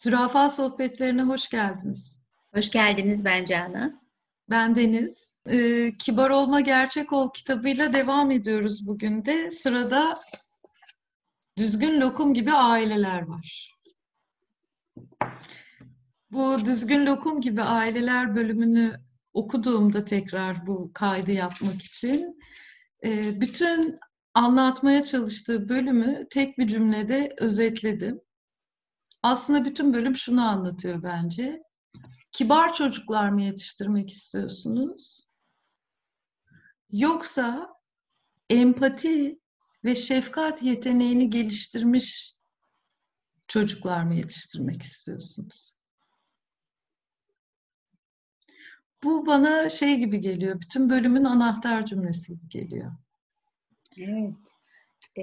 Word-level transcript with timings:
Zürafa 0.00 0.50
sohbetlerine 0.50 1.22
hoş 1.22 1.48
geldiniz. 1.48 2.18
Hoş 2.54 2.70
geldiniz 2.70 3.24
ben 3.24 3.44
Canan. 3.44 4.02
Ben 4.50 4.76
Deniz. 4.76 5.38
Ee, 5.46 5.92
Kibar 5.98 6.30
Olma 6.30 6.60
Gerçek 6.60 7.12
Ol 7.12 7.30
kitabıyla 7.34 7.92
devam 7.92 8.30
ediyoruz 8.30 8.86
bugün 8.86 9.24
de. 9.24 9.50
Sırada 9.50 10.14
Düzgün 11.58 12.00
Lokum 12.00 12.34
gibi 12.34 12.52
aileler 12.52 13.22
var. 13.22 13.74
Bu 16.30 16.64
Düzgün 16.64 17.06
Lokum 17.06 17.40
gibi 17.40 17.62
aileler 17.62 18.36
bölümünü 18.36 19.00
okuduğumda 19.32 20.04
tekrar 20.04 20.66
bu 20.66 20.90
kaydı 20.94 21.32
yapmak 21.32 21.82
için 21.82 22.40
e, 23.04 23.40
bütün 23.40 23.96
anlatmaya 24.34 25.04
çalıştığı 25.04 25.68
bölümü 25.68 26.26
tek 26.30 26.58
bir 26.58 26.68
cümlede 26.68 27.34
özetledim. 27.38 28.20
Aslında 29.22 29.64
bütün 29.64 29.92
bölüm 29.92 30.16
şunu 30.16 30.48
anlatıyor 30.48 31.02
bence. 31.02 31.62
Kibar 32.32 32.74
çocuklar 32.74 33.28
mı 33.28 33.42
yetiştirmek 33.42 34.10
istiyorsunuz? 34.10 35.26
Yoksa 36.92 37.74
empati 38.50 39.40
ve 39.84 39.94
şefkat 39.94 40.62
yeteneğini 40.62 41.30
geliştirmiş 41.30 42.34
çocuklar 43.48 44.04
mı 44.04 44.14
yetiştirmek 44.14 44.82
istiyorsunuz? 44.82 45.76
Bu 49.04 49.26
bana 49.26 49.68
şey 49.68 49.98
gibi 49.98 50.20
geliyor. 50.20 50.60
Bütün 50.60 50.90
bölümün 50.90 51.24
anahtar 51.24 51.86
cümlesi 51.86 52.32
gibi 52.32 52.48
geliyor. 52.48 52.92
Evet. 53.98 54.34
E, 55.18 55.22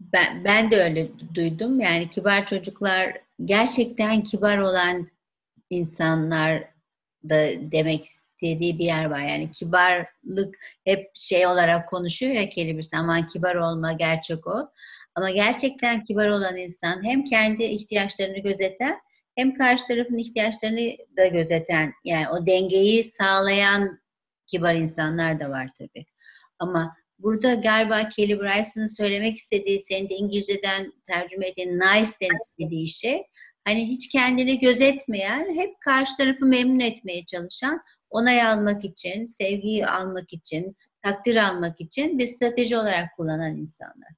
ben, 0.00 0.44
ben 0.44 0.70
de 0.70 0.82
öyle 0.82 1.10
duydum. 1.34 1.80
Yani 1.80 2.10
kibar 2.10 2.46
çocuklar 2.46 3.27
gerçekten 3.44 4.22
kibar 4.22 4.58
olan 4.58 5.08
insanlar 5.70 6.64
da 7.24 7.46
demek 7.72 8.04
istediği 8.04 8.78
bir 8.78 8.84
yer 8.84 9.04
var. 9.04 9.20
Yani 9.20 9.50
kibarlık 9.50 10.56
hep 10.84 11.10
şey 11.14 11.46
olarak 11.46 11.88
konuşuyor 11.88 12.32
ya 12.32 12.48
kelibir 12.48 12.88
aman 12.94 13.26
kibar 13.26 13.54
olma 13.54 13.92
gerçek 13.92 14.46
o. 14.46 14.70
Ama 15.14 15.30
gerçekten 15.30 16.04
kibar 16.04 16.28
olan 16.28 16.56
insan 16.56 17.04
hem 17.04 17.24
kendi 17.24 17.64
ihtiyaçlarını 17.64 18.38
gözeten 18.38 19.00
hem 19.34 19.54
karşı 19.54 19.86
tarafın 19.86 20.18
ihtiyaçlarını 20.18 20.96
da 21.16 21.26
gözeten 21.26 21.92
yani 22.04 22.28
o 22.28 22.46
dengeyi 22.46 23.04
sağlayan 23.04 24.00
kibar 24.46 24.74
insanlar 24.74 25.40
da 25.40 25.50
var 25.50 25.70
tabii. 25.78 26.06
Ama 26.58 26.96
burada 27.18 27.54
galiba 27.54 28.08
Kelly 28.08 28.40
Bryson'ın 28.40 28.86
söylemek 28.86 29.36
istediği, 29.36 29.82
senin 29.82 30.08
de 30.08 30.14
İngilizceden 30.14 30.92
tercüme 31.06 31.46
ettiğin 31.46 31.80
nice 31.80 32.28
dediği 32.58 32.88
şey 32.88 33.22
hani 33.64 33.88
hiç 33.88 34.08
kendini 34.08 34.58
gözetmeyen, 34.58 35.54
hep 35.54 35.80
karşı 35.80 36.16
tarafı 36.16 36.46
memnun 36.46 36.80
etmeye 36.80 37.24
çalışan, 37.24 37.80
onay 38.10 38.42
almak 38.42 38.84
için, 38.84 39.24
sevgiyi 39.24 39.86
almak 39.86 40.32
için, 40.32 40.76
takdir 41.02 41.36
almak 41.36 41.80
için 41.80 42.18
bir 42.18 42.26
strateji 42.26 42.76
olarak 42.76 43.16
kullanan 43.16 43.56
insanlar. 43.56 44.08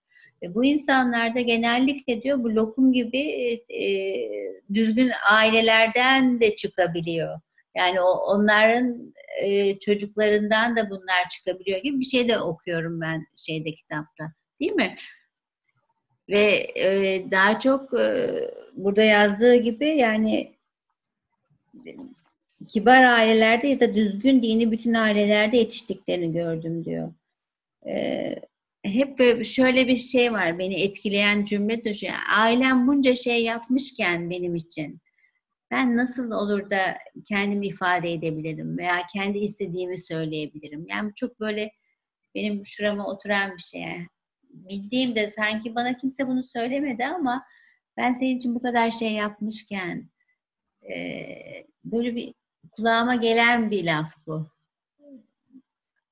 Ve 0.42 0.54
bu 0.54 0.64
insanlarda 0.64 1.40
genellikle 1.40 2.22
diyor 2.22 2.44
bu 2.44 2.54
lokum 2.54 2.92
gibi 2.92 3.20
e, 3.68 3.90
düzgün 4.74 5.10
ailelerden 5.30 6.40
de 6.40 6.56
çıkabiliyor. 6.56 7.40
Yani 7.76 8.00
o 8.00 8.10
onların 8.10 9.14
e, 9.42 9.78
çocuklarından 9.78 10.76
da 10.76 10.90
bunlar 10.90 11.28
çıkabiliyor 11.30 11.82
gibi 11.82 12.00
bir 12.00 12.04
şey 12.04 12.28
de 12.28 12.38
okuyorum 12.38 13.00
ben 13.00 13.26
şeyde 13.36 13.74
kitapta. 13.74 14.32
Değil 14.60 14.72
mi? 14.72 14.94
Ve 16.28 16.72
e, 16.74 17.24
daha 17.30 17.58
çok 17.58 18.00
e, 18.00 18.30
burada 18.72 19.02
yazdığı 19.02 19.54
gibi 19.54 19.86
yani 19.86 20.54
kibar 22.68 23.02
ailelerde 23.02 23.66
ya 23.68 23.80
da 23.80 23.94
düzgün 23.94 24.42
dini 24.42 24.72
bütün 24.72 24.94
ailelerde 24.94 25.56
yetiştiklerini 25.56 26.32
gördüm 26.32 26.84
diyor. 26.84 27.12
Hep 28.82 29.44
şöyle 29.44 29.88
bir 29.88 29.96
şey 29.96 30.32
var 30.32 30.58
beni 30.58 30.82
etkileyen 30.82 31.44
cümle 31.44 31.84
de 31.84 31.94
şu. 31.94 32.06
Ailem 32.36 32.86
bunca 32.86 33.14
şey 33.14 33.44
yapmışken 33.44 34.30
benim 34.30 34.54
için 34.54 35.00
ben 35.70 35.96
nasıl 35.96 36.30
olur 36.30 36.70
da 36.70 36.98
kendimi 37.28 37.66
ifade 37.66 38.12
edebilirim 38.12 38.78
veya 38.78 39.06
kendi 39.14 39.38
istediğimi 39.38 39.98
söyleyebilirim. 39.98 40.86
Yani 40.88 41.14
çok 41.14 41.40
böyle 41.40 41.72
benim 42.34 42.66
şurama 42.66 43.06
oturan 43.06 43.56
bir 43.56 43.62
şey 43.62 44.06
bildiğimde 44.44 45.30
sanki 45.30 45.74
bana 45.74 45.96
kimse 45.96 46.26
bunu 46.26 46.44
söylemedi 46.44 47.06
ama 47.06 47.44
ben 47.96 48.12
senin 48.12 48.36
için 48.36 48.54
bu 48.54 48.62
kadar 48.62 48.90
şey 48.90 49.12
yapmışken 49.12 50.10
e, 50.92 51.26
böyle 51.84 52.16
bir 52.16 52.34
kulağıma 52.70 53.14
gelen 53.14 53.70
bir 53.70 53.84
laf 53.84 54.12
bu. 54.26 54.50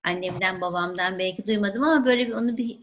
Annemden 0.05 0.61
babamdan 0.61 1.19
belki 1.19 1.47
duymadım 1.47 1.85
ama 1.85 2.07
böyle 2.07 2.29
bir 2.29 2.33
onu 2.33 2.57
bir 2.57 2.79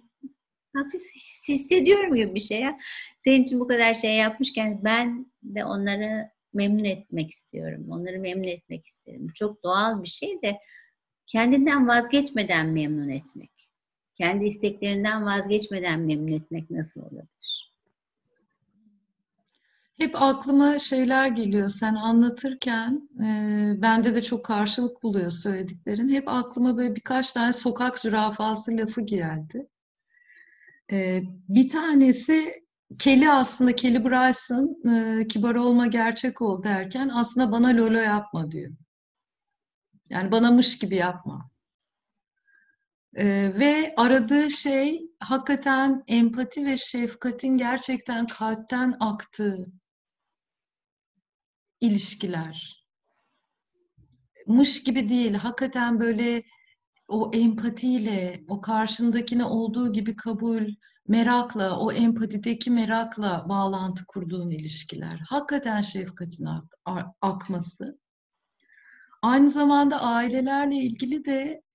hafif 0.75 1.15
hissediyorum 1.49 2.15
gibi 2.15 2.35
bir 2.35 2.39
şey 2.39 2.61
ya. 2.61 2.77
Senin 3.19 3.43
için 3.43 3.59
bu 3.59 3.67
kadar 3.67 3.93
şey 3.93 4.15
yapmışken 4.15 4.79
ben 4.83 5.31
de 5.43 5.65
onları 5.65 6.34
memnun 6.55 6.83
etmek 6.83 7.31
istiyorum. 7.31 7.85
Onları 7.89 8.19
memnun 8.19 8.47
etmek 8.47 8.85
isterim. 8.85 9.27
Çok 9.35 9.63
doğal 9.63 10.03
bir 10.03 10.07
şey 10.07 10.41
de 10.41 10.59
kendinden 11.27 11.87
vazgeçmeden 11.87 12.67
memnun 12.67 13.09
etmek 13.09 13.55
kendi 14.17 14.45
isteklerinden 14.45 15.25
vazgeçmeden 15.25 15.99
memnun 15.99 16.31
etmek 16.31 16.71
nasıl 16.71 17.01
olabilir? 17.01 17.71
Hep 19.97 20.21
aklıma 20.21 20.79
şeyler 20.79 21.27
geliyor 21.27 21.69
sen 21.69 21.95
anlatırken 21.95 23.09
e, 23.23 23.73
bende 23.81 24.15
de 24.15 24.23
çok 24.23 24.45
karşılık 24.45 25.03
buluyor 25.03 25.31
söylediklerin. 25.31 26.09
Hep 26.09 26.27
aklıma 26.27 26.77
böyle 26.77 26.95
birkaç 26.95 27.31
tane 27.31 27.53
sokak 27.53 27.99
zürafası 27.99 28.71
lafı 28.77 29.01
geldi. 29.01 29.67
E, 30.91 31.21
bir 31.49 31.69
tanesi 31.69 32.64
Kelly 32.99 33.29
aslında 33.29 33.75
Kelly 33.75 34.05
Bryson 34.05 34.89
e, 34.89 35.27
kibar 35.27 35.55
olma 35.55 35.87
gerçek 35.87 36.41
ol 36.41 36.63
derken 36.63 37.09
aslında 37.09 37.51
bana 37.51 37.67
lolo 37.67 37.97
yapma 37.97 38.51
diyor. 38.51 38.71
Yani 40.09 40.31
bana 40.31 40.51
mış 40.51 40.79
gibi 40.79 40.95
yapma. 40.95 41.49
Ee, 43.15 43.51
ve 43.59 43.93
aradığı 43.97 44.51
şey 44.51 45.11
hakikaten 45.19 46.03
empati 46.07 46.65
ve 46.65 46.77
şefkatin 46.77 47.57
gerçekten 47.57 48.27
kalpten 48.27 48.97
aktığı 48.99 49.65
ilişkiler. 51.81 52.85
Mış 54.47 54.83
gibi 54.83 55.09
değil, 55.09 55.33
hakikaten 55.33 55.99
böyle 55.99 56.43
o 57.07 57.31
empatiyle, 57.33 58.43
o 58.49 58.61
karşındakine 58.61 59.45
olduğu 59.45 59.93
gibi 59.93 60.15
kabul, 60.15 60.67
merakla, 61.07 61.79
o 61.79 61.91
empatideki 61.91 62.71
merakla 62.71 63.45
bağlantı 63.49 64.05
kurduğun 64.05 64.49
ilişkiler. 64.49 65.21
Hakikaten 65.29 65.81
şefkatin 65.81 66.45
ak 66.85 67.07
akması. 67.21 67.99
Aynı 69.21 69.49
zamanda 69.49 70.01
ailelerle 70.01 70.75
ilgili 70.75 71.25
de 71.25 71.65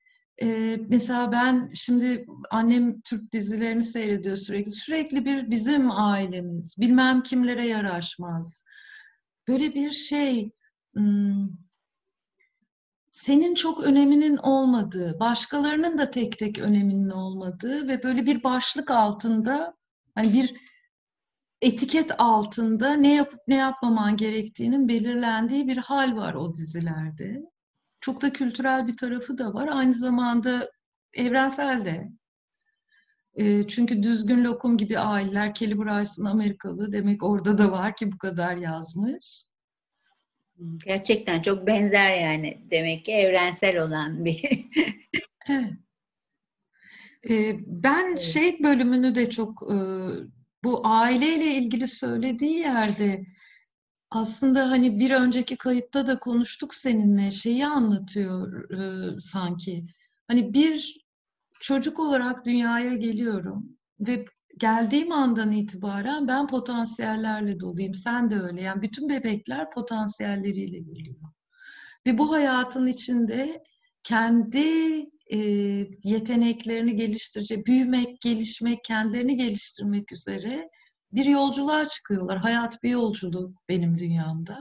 ee, 0.43 0.79
mesela 0.89 1.33
ben 1.33 1.71
şimdi 1.75 2.27
annem 2.51 3.01
Türk 3.01 3.33
dizilerini 3.33 3.83
seyrediyor 3.83 4.37
sürekli. 4.37 4.73
Sürekli 4.73 5.25
bir 5.25 5.51
bizim 5.51 5.91
ailemiz, 5.91 6.77
bilmem 6.81 7.23
kimlere 7.23 7.67
yaraşmaz. 7.67 8.65
Böyle 9.49 9.75
bir 9.75 9.91
şey, 9.91 10.53
senin 13.11 13.55
çok 13.55 13.85
öneminin 13.85 14.37
olmadığı, 14.37 15.21
başkalarının 15.21 15.99
da 15.99 16.11
tek 16.11 16.39
tek 16.39 16.59
öneminin 16.59 17.11
olmadığı 17.11 17.89
ve 17.89 18.03
böyle 18.03 18.27
bir 18.27 18.43
başlık 18.43 18.91
altında, 18.91 19.75
hani 20.15 20.33
bir 20.33 20.55
etiket 21.63 22.21
altında 22.21 22.95
ne 22.95 23.15
yapıp 23.15 23.41
ne 23.49 23.57
yapmaman 23.57 24.17
gerektiğinin 24.17 24.89
belirlendiği 24.89 25.69
bir 25.69 25.77
hal 25.77 26.17
var 26.17 26.35
o 26.35 26.55
dizilerde. 26.55 27.43
Çok 28.01 28.23
da 28.23 28.33
kültürel 28.33 28.87
bir 28.87 28.97
tarafı 28.97 29.39
da 29.39 29.55
var. 29.55 29.69
Aynı 29.73 29.95
zamanda 29.95 30.71
evrensel 31.15 31.85
de. 31.85 32.11
E, 33.35 33.67
çünkü 33.67 34.03
düzgün 34.03 34.45
lokum 34.45 34.79
gibi 34.79 34.99
aileler, 34.99 35.55
Kelly 35.55 35.79
Bryson 35.79 36.25
Amerikalı 36.25 36.93
demek 36.93 37.23
orada 37.23 37.59
da 37.59 37.73
var 37.73 37.97
ki 37.97 38.13
bu 38.13 38.19
kadar 38.19 38.57
yazmış. 38.57 39.50
Gerçekten 40.87 41.43
çok 41.43 41.67
benzer 41.67 42.17
yani 42.17 42.59
demek 42.71 43.05
ki 43.05 43.13
evrensel 43.13 43.79
olan 43.79 44.25
bir. 44.25 44.69
evet. 45.49 45.65
E, 47.29 47.57
ben 47.67 48.09
evet. 48.09 48.21
şey 48.21 48.63
bölümünü 48.63 49.15
de 49.15 49.31
çok 49.31 49.63
e, 49.63 49.77
bu 50.65 50.87
aileyle 50.87 51.55
ilgili 51.55 51.89
söylediği 51.89 52.59
yerde 52.59 53.27
aslında 54.11 54.71
hani 54.71 54.99
bir 54.99 55.11
önceki 55.11 55.57
kayıtta 55.57 56.07
da 56.07 56.19
konuştuk 56.19 56.75
seninle 56.75 57.31
şeyi 57.31 57.67
anlatıyor 57.67 58.71
e, 58.71 59.21
sanki. 59.21 59.87
Hani 60.29 60.55
bir 60.55 61.07
çocuk 61.61 62.01
olarak 62.01 62.45
dünyaya 62.45 62.95
geliyorum 62.95 63.79
ve 64.01 64.25
geldiğim 64.61 65.13
andan 65.13 65.53
itibaren 65.53 66.29
ben 66.29 66.47
potansiyellerle 66.47 67.61
doluyum. 67.61 67.95
Sen 67.95 68.31
de 68.31 68.37
öyle. 68.37 68.63
Yani 68.63 68.83
bütün 68.83 69.09
bebekler 69.09 69.71
potansiyelleriyle 69.71 70.79
geliyor. 70.79 71.17
Ve 72.07 72.19
bu 72.19 72.33
hayatın 72.33 72.87
içinde 72.87 73.63
kendi 74.03 74.69
e, 75.31 75.39
yeteneklerini 76.05 76.97
geliştirecek, 76.97 77.67
büyümek, 77.67 78.21
gelişmek, 78.21 78.85
kendilerini 78.85 79.37
geliştirmek 79.37 80.13
üzere 80.13 80.71
bir 81.13 81.25
yolculuğa 81.25 81.89
çıkıyorlar. 81.89 82.39
Hayat 82.39 82.83
bir 82.83 82.91
yolculuk 82.91 83.69
benim 83.69 83.99
dünyamda. 83.99 84.61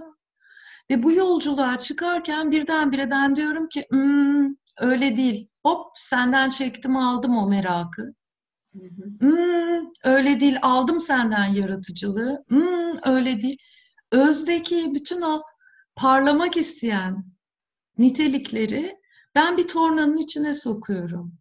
Ve 0.91 1.03
bu 1.03 1.11
yolculuğa 1.11 1.79
çıkarken 1.79 2.51
birdenbire 2.51 3.11
ben 3.11 3.35
diyorum 3.35 3.69
ki 3.69 3.85
hmm, 3.91 4.55
öyle 4.79 5.17
değil. 5.17 5.49
Hop 5.65 5.87
senden 5.95 6.49
çektim 6.49 6.95
aldım 6.95 7.37
o 7.37 7.49
merakı. 7.49 8.13
Hmm, 9.19 9.87
öyle 10.03 10.39
değil 10.39 10.57
aldım 10.61 11.01
senden 11.01 11.45
yaratıcılığı. 11.45 12.43
Hmm, 12.47 13.13
öyle 13.13 13.41
değil. 13.41 13.57
Özdeki 14.11 14.93
bütün 14.95 15.21
o 15.21 15.41
parlamak 15.95 16.57
isteyen 16.57 17.25
nitelikleri 17.97 18.95
ben 19.35 19.57
bir 19.57 19.67
tornanın 19.67 20.17
içine 20.17 20.53
sokuyorum. 20.53 21.33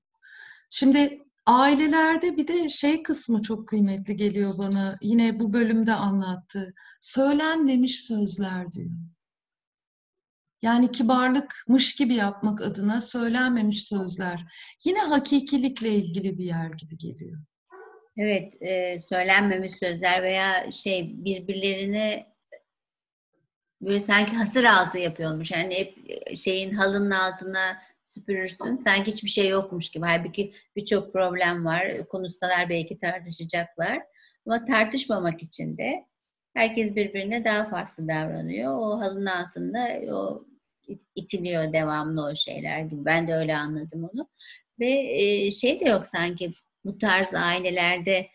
Şimdi 0.71 1.23
ailelerde 1.47 2.37
bir 2.37 2.49
de 2.49 2.69
şey 2.69 3.03
kısmı 3.03 3.43
çok 3.43 3.69
kıymetli 3.69 4.17
geliyor 4.17 4.59
bana. 4.59 4.99
Yine 5.03 5.41
bu 5.41 5.53
bölümde 5.53 5.95
anlattı. 5.95 6.75
Söylenmemiş 7.01 8.05
sözler 8.05 8.75
diyor. 8.75 8.91
Yani 10.63 10.93
kibarlıkmış 10.93 11.97
gibi 11.97 12.15
yapmak 12.15 12.63
adına 12.63 13.01
söylenmemiş 13.01 13.85
sözler. 13.85 14.41
Yine 14.85 14.99
hakikilikle 14.99 15.89
ilgili 15.89 16.39
bir 16.39 16.45
yer 16.45 16.71
gibi 16.71 16.99
geliyor. 16.99 17.39
Evet, 18.17 18.63
e, 18.63 19.01
söylenmemiş 19.01 19.73
sözler 19.73 20.23
veya 20.23 20.73
şey 20.73 21.25
birbirlerini 21.25 22.27
böyle 23.81 24.01
sanki 24.01 24.37
hasır 24.37 24.65
altı 24.65 24.99
yapıyormuş. 24.99 25.51
Yani 25.51 25.75
hep 25.79 25.97
şeyin 26.37 26.75
halının 26.75 27.11
altına 27.11 27.79
süpürürsün. 28.09 28.77
Sanki 28.77 29.11
hiçbir 29.13 29.29
şey 29.29 29.49
yokmuş 29.49 29.91
gibi. 29.91 30.07
Halbuki 30.07 30.53
birçok 30.77 31.13
problem 31.13 31.65
var. 31.65 32.09
Konuşsalar 32.09 32.69
belki 32.69 32.99
tartışacaklar. 32.99 34.03
Ama 34.47 34.65
tartışmamak 34.65 35.43
için 35.43 35.79
de 35.79 36.05
herkes 36.55 36.97
birbirine 36.97 37.45
daha 37.45 37.71
farklı 37.71 38.09
davranıyor. 38.09 38.75
O 38.75 39.01
halının 39.01 39.27
altında 39.27 39.89
o 40.15 40.47
itiliyor 41.15 41.73
devamlı 41.73 42.27
o 42.27 42.35
şeyler 42.35 42.81
gibi. 42.81 43.05
Ben 43.05 43.29
de 43.29 43.35
öyle 43.35 43.57
anladım 43.57 44.11
onu. 44.13 44.29
Ve 44.81 44.89
e, 44.89 45.51
şey 45.51 45.81
de 45.81 45.89
yok 45.89 46.07
sanki 46.07 46.53
bu 46.85 46.99
tarz 46.99 47.35
ailelerde 47.35 48.29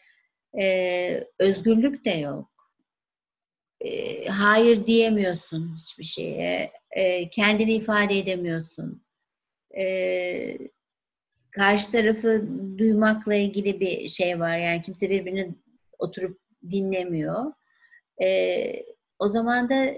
e, 0.59 1.27
özgürlük 1.39 2.05
de 2.05 2.11
yok. 2.11 2.49
E, 3.81 4.25
hayır 4.27 4.85
diyemiyorsun 4.85 5.75
hiçbir 5.75 6.03
şeye. 6.03 6.71
Kendini 7.31 7.73
ifade 7.73 8.19
edemiyorsun. 8.19 9.03
Karşı 11.51 11.91
tarafı 11.91 12.47
duymakla 12.77 13.35
ilgili 13.35 13.79
bir 13.79 14.07
şey 14.07 14.39
var. 14.39 14.57
Yani 14.57 14.81
kimse 14.81 15.09
birbirini 15.09 15.55
oturup 15.99 16.39
dinlemiyor. 16.69 17.53
E, 18.21 18.85
o 19.19 19.29
zaman 19.29 19.69
da 19.69 19.93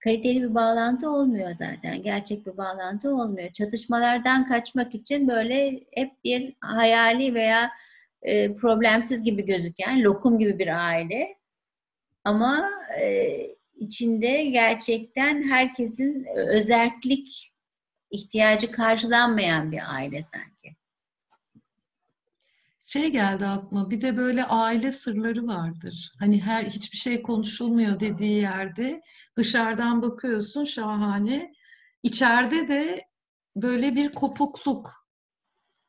kaliteli 0.00 0.42
bir 0.42 0.54
bağlantı 0.54 1.10
olmuyor 1.10 1.54
zaten. 1.54 2.02
Gerçek 2.02 2.46
bir 2.46 2.56
bağlantı 2.56 3.10
olmuyor. 3.10 3.50
Çatışmalardan 3.50 4.48
kaçmak 4.48 4.94
için 4.94 5.28
böyle 5.28 5.80
hep 5.92 6.24
bir 6.24 6.54
hayali 6.60 7.34
veya 7.34 7.70
e, 8.22 8.54
problemsiz 8.54 9.22
gibi 9.22 9.46
gözüken 9.46 10.02
lokum 10.02 10.38
gibi 10.38 10.58
bir 10.58 10.86
aile. 10.88 11.36
Ama 12.24 12.70
e, 13.00 13.36
içinde 13.76 14.44
gerçekten 14.44 15.42
herkesin 15.42 16.26
özellik 16.36 17.52
ihtiyacı 18.10 18.70
karşılanmayan 18.70 19.72
bir 19.72 19.94
aile 19.94 20.22
sanki. 20.22 20.76
Şey 22.94 23.12
geldi 23.12 23.46
aklıma 23.46 23.90
bir 23.90 24.00
de 24.00 24.16
böyle 24.16 24.44
aile 24.44 24.92
sırları 24.92 25.46
vardır. 25.46 26.12
Hani 26.18 26.42
her 26.42 26.64
hiçbir 26.64 26.96
şey 26.96 27.22
konuşulmuyor 27.22 28.00
dediği 28.00 28.40
yerde 28.40 29.00
dışarıdan 29.36 30.02
bakıyorsun 30.02 30.64
şahane. 30.64 31.52
İçeride 32.02 32.68
de 32.68 33.02
böyle 33.56 33.94
bir 33.94 34.12
kopukluk. 34.12 34.92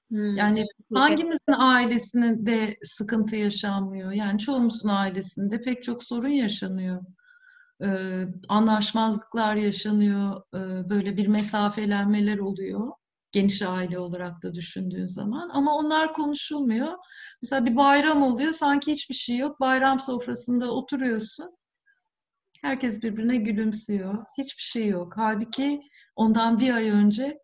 Hmm. 0.09 0.35
Yani 0.35 0.65
hangimizin 0.93 1.53
ailesinin 1.57 2.45
de 2.45 2.77
sıkıntı 2.83 3.35
yaşanmıyor? 3.35 4.11
Yani 4.11 4.39
çoğumuzun 4.39 4.89
ailesinde 4.89 5.61
pek 5.61 5.83
çok 5.83 6.03
sorun 6.03 6.29
yaşanıyor. 6.29 7.01
Ee, 7.83 8.25
anlaşmazlıklar 8.49 9.55
yaşanıyor. 9.55 10.41
Ee, 10.55 10.89
böyle 10.89 11.17
bir 11.17 11.27
mesafelenmeler 11.27 12.39
oluyor 12.39 12.91
geniş 13.35 13.61
aile 13.61 13.99
olarak 13.99 14.43
da 14.43 14.53
düşündüğün 14.53 15.07
zaman. 15.07 15.49
Ama 15.53 15.75
onlar 15.75 16.13
konuşulmuyor. 16.13 16.93
Mesela 17.41 17.65
bir 17.65 17.75
bayram 17.75 18.23
oluyor, 18.23 18.51
sanki 18.51 18.91
hiçbir 18.91 19.15
şey 19.15 19.37
yok. 19.37 19.59
Bayram 19.59 19.99
sofrasında 19.99 20.71
oturuyorsun. 20.71 21.57
Herkes 22.61 23.03
birbirine 23.03 23.35
gülümsüyor. 23.37 24.25
Hiçbir 24.37 24.61
şey 24.61 24.87
yok. 24.87 25.13
Halbuki 25.15 25.81
ondan 26.15 26.59
bir 26.59 26.73
ay 26.73 26.89
önce 26.89 27.37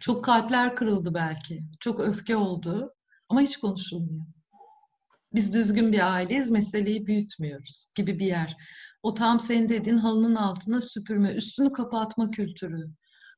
çok 0.00 0.24
kalpler 0.24 0.76
kırıldı 0.76 1.14
belki. 1.14 1.64
Çok 1.80 2.00
öfke 2.00 2.36
oldu. 2.36 2.94
Ama 3.28 3.40
hiç 3.40 3.56
konuşulmuyor. 3.56 4.26
Biz 5.34 5.54
düzgün 5.54 5.92
bir 5.92 6.12
aileyiz, 6.14 6.50
meseleyi 6.50 7.06
büyütmüyoruz 7.06 7.88
gibi 7.96 8.18
bir 8.18 8.26
yer. 8.26 8.56
O 9.02 9.14
tam 9.14 9.40
senin 9.40 9.68
dediğin 9.68 9.98
halının 9.98 10.34
altına 10.34 10.80
süpürme, 10.80 11.32
üstünü 11.32 11.72
kapatma 11.72 12.30
kültürü 12.30 12.90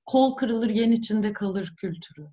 kol 0.06 0.37
kırılır 0.37 0.71
yen 0.71 0.91
içinde 0.91 1.33
kalır 1.33 1.75
kültürü. 1.77 2.27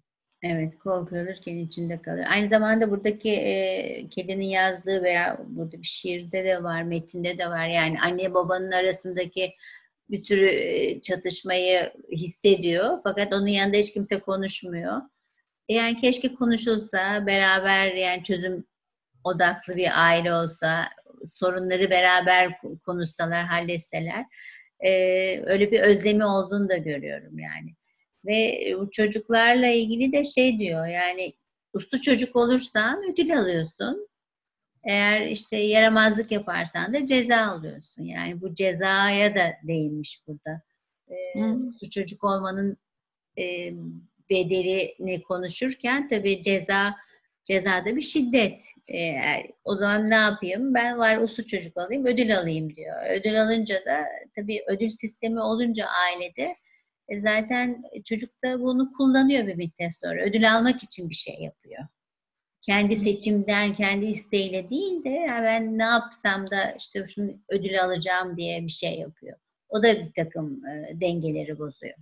Evet, 0.44 0.80
kol 0.80 1.06
kırılır 1.06 1.40
yen 1.46 1.58
içinde 1.58 2.02
kalır. 2.02 2.26
Aynı 2.30 2.50
zamanda 2.50 2.92
buradaki 2.92 3.30
e, 3.30 4.10
kedinin 4.10 4.46
yazdığı 4.46 5.04
veya 5.04 5.40
burada 5.48 5.82
bir 5.82 5.88
şiirde 5.88 6.46
de 6.46 6.64
var, 6.64 6.84
metinde 6.84 7.38
de 7.38 7.50
var. 7.50 7.68
Yani 7.68 8.02
anne 8.02 8.34
babanın 8.34 8.72
arasındaki 8.72 9.54
bir 10.10 10.24
sürü 10.24 10.46
e, 10.46 11.02
çatışmayı 11.02 11.94
hissediyor. 12.12 13.00
Fakat 13.04 13.34
onun 13.34 13.48
yanında 13.48 13.78
hiç 13.78 13.94
kimse 13.94 14.20
konuşmuyor. 14.20 15.02
Yani 15.70 16.02
keşke 16.02 16.34
konuşulsa, 16.36 17.26
beraber 17.26 17.94
yani 17.94 18.24
çözüm 18.24 18.66
odaklı 19.24 19.76
bir 19.76 20.06
aile 20.06 20.34
olsa, 20.34 20.88
sorunları 21.28 21.90
beraber 21.90 22.62
konuşsalar, 22.86 23.46
halletseler 23.46 24.26
e, 24.82 24.92
öyle 25.46 25.72
bir 25.72 25.80
özlemi 25.80 26.26
olduğunu 26.26 26.70
da 26.70 26.78
görüyorum 26.78 27.40
yani. 27.40 27.76
Ve 28.26 28.74
bu 28.80 28.92
çocuklarla 28.92 29.68
ilgili 29.68 30.12
de 30.12 30.24
şey 30.24 30.60
diyor 30.60 30.88
yani 30.88 31.34
uslu 31.74 32.02
çocuk 32.02 32.36
olursan 32.36 33.04
ödül 33.12 33.40
alıyorsun. 33.40 34.08
Eğer 34.84 35.28
işte 35.28 35.58
yaramazlık 35.58 36.32
yaparsan 36.32 36.94
da 36.94 37.06
ceza 37.06 37.38
alıyorsun. 37.38 38.04
Yani 38.04 38.42
bu 38.42 38.54
cezaya 38.54 39.36
da 39.36 39.54
değinmiş 39.64 40.20
burada. 40.28 40.62
Ee, 41.10 41.44
uslu 41.44 41.90
çocuk 41.90 42.24
olmanın 42.24 42.78
e, 43.38 43.74
bedelini 44.30 45.22
konuşurken 45.22 46.10
tabii 46.10 46.42
ceza 46.42 46.96
Cezada 47.52 47.96
bir 47.96 48.02
şiddet. 48.02 48.62
Eğer, 48.88 49.52
o 49.64 49.76
zaman 49.76 50.10
ne 50.10 50.16
yapayım? 50.16 50.74
Ben 50.74 50.98
var 50.98 51.18
uslu 51.18 51.48
çocuk 51.48 51.78
alayım, 51.78 52.06
ödül 52.06 52.38
alayım 52.38 52.76
diyor. 52.76 52.96
Ödül 53.10 53.42
alınca 53.42 53.76
da 53.76 54.06
tabii 54.36 54.64
ödül 54.68 54.90
sistemi 54.90 55.42
olunca 55.42 55.86
ailede 55.86 56.56
e, 57.08 57.20
zaten 57.20 57.84
çocuk 58.06 58.30
da 58.44 58.62
bunu 58.62 58.94
kullanıyor 58.98 59.48
bir 59.48 59.56
müddet 59.56 60.00
sonra. 60.02 60.24
Ödül 60.24 60.56
almak 60.56 60.84
için 60.84 61.10
bir 61.10 61.16
şey 61.16 61.36
yapıyor. 61.40 61.84
Kendi 62.62 62.96
seçimden, 62.96 63.74
kendi 63.74 64.06
isteğiyle 64.06 64.70
değil 64.70 65.04
de 65.04 65.10
ya 65.10 65.44
ben 65.44 65.78
ne 65.78 65.84
yapsam 65.84 66.52
da 66.52 66.72
işte 66.72 67.06
şunu 67.08 67.32
ödül 67.50 67.84
alacağım 67.84 68.38
diye 68.38 68.62
bir 68.62 68.72
şey 68.72 69.00
yapıyor. 69.00 69.38
O 69.70 69.84
da 69.84 70.00
bir 70.00 70.14
takım 70.14 70.66
e, 70.66 71.02
dengeleri 71.02 71.60
bozuyor. 71.60 71.96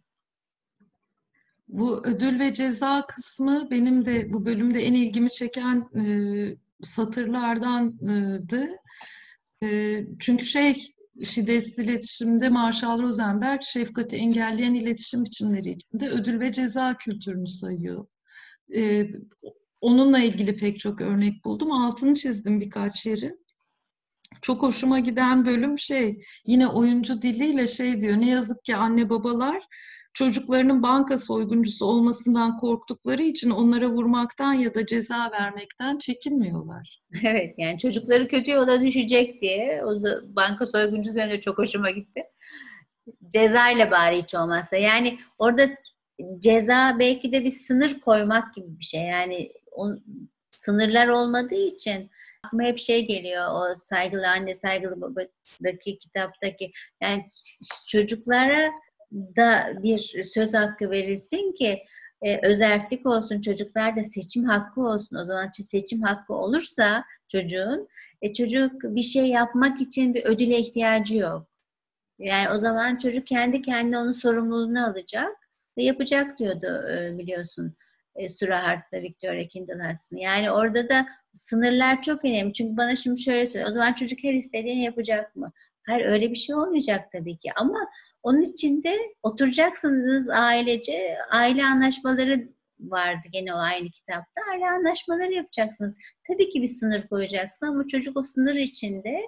Bu 1.70 2.08
ödül 2.08 2.40
ve 2.40 2.54
ceza 2.54 3.06
kısmı 3.08 3.68
benim 3.72 4.06
de 4.06 4.34
bu 4.34 4.46
bölümde 4.46 4.80
en 4.80 4.94
ilgimi 4.94 5.30
çeken 5.30 5.90
e, 5.96 6.04
satırlardandı. 6.84 8.68
E, 9.64 10.00
çünkü 10.20 10.46
şey 10.46 10.94
şiddetsiz 11.24 11.80
iletişimde 11.80 12.50
Marshall 12.50 13.02
Rosenberg 13.02 13.62
şefkati 13.64 14.16
engelleyen 14.16 14.74
iletişim 14.74 15.26
biçimleri 15.26 15.70
içinde 15.70 16.10
ödül 16.10 16.40
ve 16.40 16.52
ceza 16.52 16.98
kültürünü 16.98 17.48
sayıyor. 17.48 18.08
E, 18.76 19.08
onunla 19.82 20.20
ilgili 20.20 20.58
pek 20.58 20.80
çok 20.80 21.02
örnek 21.02 21.46
buldum. 21.46 21.72
Altını 21.72 22.16
çizdim 22.16 22.62
birkaç 22.62 23.06
yeri. 23.06 23.36
Çok 24.42 24.62
hoşuma 24.62 25.00
giden 25.00 25.46
bölüm 25.46 25.80
şey, 25.80 26.24
yine 26.46 26.68
oyuncu 26.68 27.22
diliyle 27.22 27.68
şey 27.68 28.02
diyor, 28.02 28.18
ne 28.22 28.30
yazık 28.30 28.64
ki 28.66 28.76
anne 28.76 29.10
babalar 29.10 29.64
çocuklarının 30.14 30.84
banka 30.84 31.18
soyguncusu 31.18 31.86
olmasından 31.86 32.58
korktukları 32.58 33.24
için 33.24 33.50
onlara 33.50 33.90
vurmaktan 33.90 34.54
ya 34.54 34.76
da 34.76 34.86
ceza 34.86 35.32
vermekten 35.32 35.98
çekinmiyorlar. 35.98 37.00
Evet 37.24 37.56
yani 37.58 37.78
çocukları 37.80 38.28
kötü 38.28 38.52
yola 38.52 38.82
düşecek 38.82 39.42
diye 39.42 39.84
o 39.86 40.04
da 40.04 40.36
banka 40.36 40.68
soyguncusu 40.68 41.16
benim 41.16 41.30
de 41.30 41.42
çok 41.42 41.58
hoşuma 41.58 41.90
gitti. 41.90 42.24
Ceza 43.28 43.72
ile 43.72 43.92
bari 43.92 44.22
hiç 44.22 44.36
olmazsa. 44.36 44.76
Yani 44.76 45.20
orada 45.38 45.70
ceza 46.40 46.96
belki 47.00 47.32
de 47.32 47.44
bir 47.44 47.52
sınır 47.52 48.00
koymak 48.00 48.56
gibi 48.56 48.80
bir 48.80 48.86
şey. 48.86 49.02
Yani 49.02 49.52
o, 49.72 49.90
sınırlar 50.52 51.08
olmadığı 51.08 51.68
için 51.68 52.10
aklıma 52.44 52.64
hep 52.64 52.80
şey 52.80 53.08
geliyor 53.08 53.48
o 53.52 53.78
saygılı 53.78 54.28
anne 54.28 54.56
saygılı 54.56 55.02
babadaki 55.02 56.00
kitaptaki 56.00 56.72
yani 57.02 57.28
çocuklara 57.88 58.72
da 59.12 59.74
bir 59.84 60.24
söz 60.34 60.54
hakkı 60.54 60.90
verilsin 60.90 61.52
ki 61.54 61.84
e, 62.22 62.48
özellik 62.48 63.06
olsun 63.06 63.42
çocuklar 63.42 63.96
da 63.96 64.04
seçim 64.04 64.44
hakkı 64.44 64.82
olsun 64.82 65.16
o 65.16 65.26
zaman 65.26 65.52
seçim 65.66 66.02
hakkı 66.02 66.34
olursa 66.34 67.04
çocuğun 67.28 67.88
e, 68.22 68.34
çocuk 68.34 68.84
bir 68.84 69.04
şey 69.04 69.28
yapmak 69.28 69.82
için 69.82 70.14
bir 70.14 70.26
ödüle 70.26 70.58
ihtiyacı 70.58 71.16
yok. 71.16 71.48
Yani 72.20 72.50
o 72.50 72.60
zaman 72.60 72.98
çocuk 72.98 73.28
kendi 73.28 73.62
kendine 73.62 73.98
onun 73.98 74.12
sorumluluğunu 74.12 74.86
alacak 74.86 75.36
ve 75.78 75.84
yapacak 75.84 76.40
diyordu 76.40 76.90
e, 76.92 77.18
biliyorsun 77.18 77.76
e, 78.16 78.30
Sura 78.30 78.68
Hart'la 78.68 79.02
Victoria 79.02 79.48
Kindle. 79.48 79.96
Yani 80.12 80.52
orada 80.52 80.90
da 80.90 81.08
sınırlar 81.34 82.02
çok 82.02 82.26
önemli. 82.26 82.54
Çünkü 82.54 82.78
bana 82.78 82.96
şimdi 82.96 83.22
şöyle 83.22 83.46
söylüyor. 83.46 83.72
O 83.72 83.74
zaman 83.74 83.94
çocuk 83.94 84.24
her 84.24 84.34
istediğini 84.34 84.84
yapacak 84.84 85.36
mı? 85.36 85.52
Hayır 85.86 86.06
öyle 86.06 86.32
bir 86.32 86.36
şey 86.36 86.56
olmayacak 86.56 87.12
tabii 87.12 87.38
ki. 87.38 87.50
Ama 87.56 87.80
onun 88.24 88.42
için 88.42 88.84
de 88.84 88.98
oturacaksınız 89.24 90.30
ailece. 90.30 91.18
Aile 91.32 91.66
anlaşmaları 91.66 92.50
vardı 92.80 93.28
gene 93.32 93.54
o 93.54 93.58
aynı 93.58 93.90
kitapta. 93.90 94.42
Aile 94.52 94.70
anlaşmaları 94.70 95.34
yapacaksınız. 95.34 95.96
Tabii 96.28 96.50
ki 96.50 96.62
bir 96.62 96.68
sınır 96.68 97.08
koyacaksın 97.08 97.66
ama 97.66 97.88
çocuk 97.88 98.18
o 98.18 98.24
sınır 98.24 98.56
içinde 98.56 99.22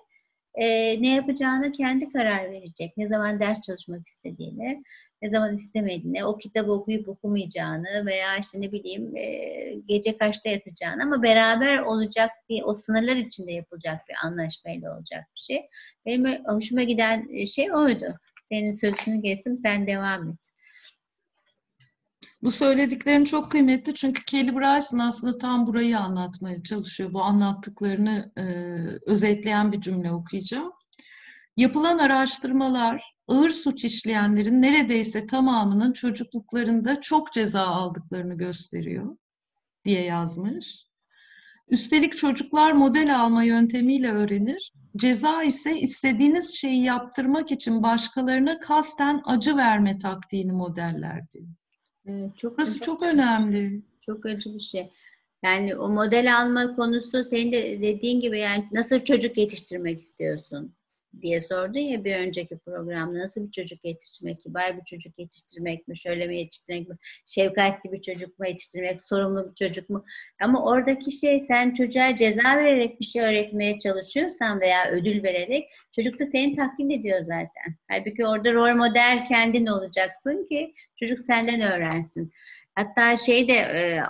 e, 0.55 0.65
ne 1.01 1.15
yapacağını 1.15 1.71
kendi 1.71 2.10
karar 2.10 2.51
verecek. 2.51 2.98
Ne 2.98 3.07
zaman 3.07 3.39
ders 3.39 3.62
çalışmak 3.62 4.07
istediğini, 4.07 4.83
ne 5.21 5.29
zaman 5.29 5.53
istemediğini, 5.53 6.25
o 6.25 6.38
kitabı 6.38 6.71
okuyup 6.71 7.10
okumayacağını 7.10 8.05
veya 8.05 8.38
işte 8.38 8.62
ne 8.62 8.71
bileyim 8.71 9.17
e, 9.17 9.74
gece 9.88 10.17
kaçta 10.17 10.50
yatacağını 10.50 11.03
ama 11.03 11.24
beraber 11.24 11.79
olacak 11.79 12.31
bir, 12.50 12.63
o 12.63 12.74
sınırlar 12.74 13.15
içinde 13.15 13.51
yapılacak 13.51 14.01
bir 14.10 14.15
anlaşmayla 14.27 14.95
olacak 14.98 15.24
bir 15.36 15.41
şey. 15.41 15.62
Benim 16.05 16.45
hoşuma 16.45 16.83
giden 16.83 17.45
şey 17.45 17.74
oydu. 17.74 18.15
Senin 18.51 18.72
sözünü 18.72 19.22
kestim, 19.22 19.58
sen 19.58 19.88
devam 19.88 20.29
et. 20.29 20.51
Bu 22.43 22.51
söylediklerin 22.51 23.25
çok 23.25 23.51
kıymetli 23.51 23.96
çünkü 23.96 24.25
Kelly 24.25 24.55
Bryson 24.55 25.00
aslında 25.00 25.38
tam 25.38 25.67
burayı 25.67 26.00
anlatmaya 26.00 26.63
çalışıyor. 26.63 27.13
Bu 27.13 27.22
anlattıklarını 27.22 28.31
e, 28.38 28.43
özetleyen 29.12 29.72
bir 29.72 29.81
cümle 29.81 30.12
okuyacağım. 30.12 30.72
Yapılan 31.58 31.98
araştırmalar 31.98 33.15
ağır 33.27 33.50
suç 33.50 33.86
işleyenlerin 33.86 34.62
neredeyse 34.62 35.27
tamamının 35.27 35.93
çocukluklarında 35.93 37.01
çok 37.01 37.34
ceza 37.34 37.67
aldıklarını 37.67 38.38
gösteriyor 38.38 39.17
diye 39.86 40.03
yazmış. 40.03 40.90
Üstelik 41.71 42.17
çocuklar 42.17 42.71
model 42.71 43.19
alma 43.19 43.43
yöntemiyle 43.43 44.11
öğrenir. 44.11 44.73
Ceza 44.97 45.43
ise 45.43 45.79
istediğiniz 45.79 46.55
şeyi 46.55 46.83
yaptırmak 46.83 47.51
için 47.51 47.83
başkalarına 47.83 48.59
kasten 48.59 49.21
acı 49.25 49.57
verme 49.57 49.99
taktiğini 49.99 50.51
modeller 50.51 51.31
diyor. 51.31 51.47
Evet, 52.05 52.37
çok 52.37 52.57
Burası 52.57 52.79
çok, 52.79 52.85
çok 52.85 53.01
önemli. 53.01 53.81
Çok 54.05 54.25
acı 54.25 54.53
bir 54.53 54.59
şey. 54.59 54.91
Yani 55.43 55.75
o 55.75 55.89
model 55.89 56.37
alma 56.37 56.75
konusu 56.75 57.23
senin 57.23 57.51
de 57.51 57.81
dediğin 57.81 58.21
gibi 58.21 58.39
yani 58.39 58.67
nasıl 58.71 58.99
çocuk 58.99 59.37
yetiştirmek 59.37 59.99
istiyorsun? 59.99 60.75
Diye 61.21 61.41
sordun 61.41 61.79
ya 61.79 62.03
bir 62.03 62.15
önceki 62.15 62.57
programda 62.57 63.19
nasıl 63.19 63.47
bir 63.47 63.51
çocuk 63.51 63.85
yetiştirmek, 63.85 64.39
kibar 64.39 64.77
bir 64.77 64.83
çocuk 64.83 65.19
yetiştirmek 65.19 65.87
mi, 65.87 65.97
şöyle 65.97 66.27
mi 66.27 66.37
yetiştirmek 66.37 66.89
mi, 66.89 66.97
şefkatli 67.25 67.91
bir 67.91 68.01
çocuk 68.01 68.39
mu 68.39 68.47
yetiştirmek, 68.47 69.01
sorumlu 69.01 69.49
bir 69.49 69.55
çocuk 69.55 69.89
mu? 69.89 70.05
Ama 70.41 70.65
oradaki 70.65 71.11
şey 71.11 71.39
sen 71.39 71.73
çocuğa 71.73 72.15
ceza 72.15 72.57
vererek 72.57 72.99
bir 72.99 73.05
şey 73.05 73.21
öğretmeye 73.21 73.79
çalışıyorsan 73.79 74.61
veya 74.61 74.91
ödül 74.91 75.23
vererek 75.23 75.69
çocuk 75.91 76.19
da 76.19 76.25
seni 76.25 76.55
taklit 76.55 76.91
ediyor 76.91 77.21
zaten. 77.21 77.75
Halbuki 77.87 78.27
orada 78.27 78.53
rol 78.53 78.75
model 78.75 79.27
kendin 79.27 79.65
olacaksın 79.65 80.47
ki 80.49 80.73
çocuk 80.95 81.19
senden 81.19 81.61
öğrensin. 81.61 82.31
Hatta 82.75 83.17
şey 83.17 83.47
de 83.47 83.53
e, 83.53 84.03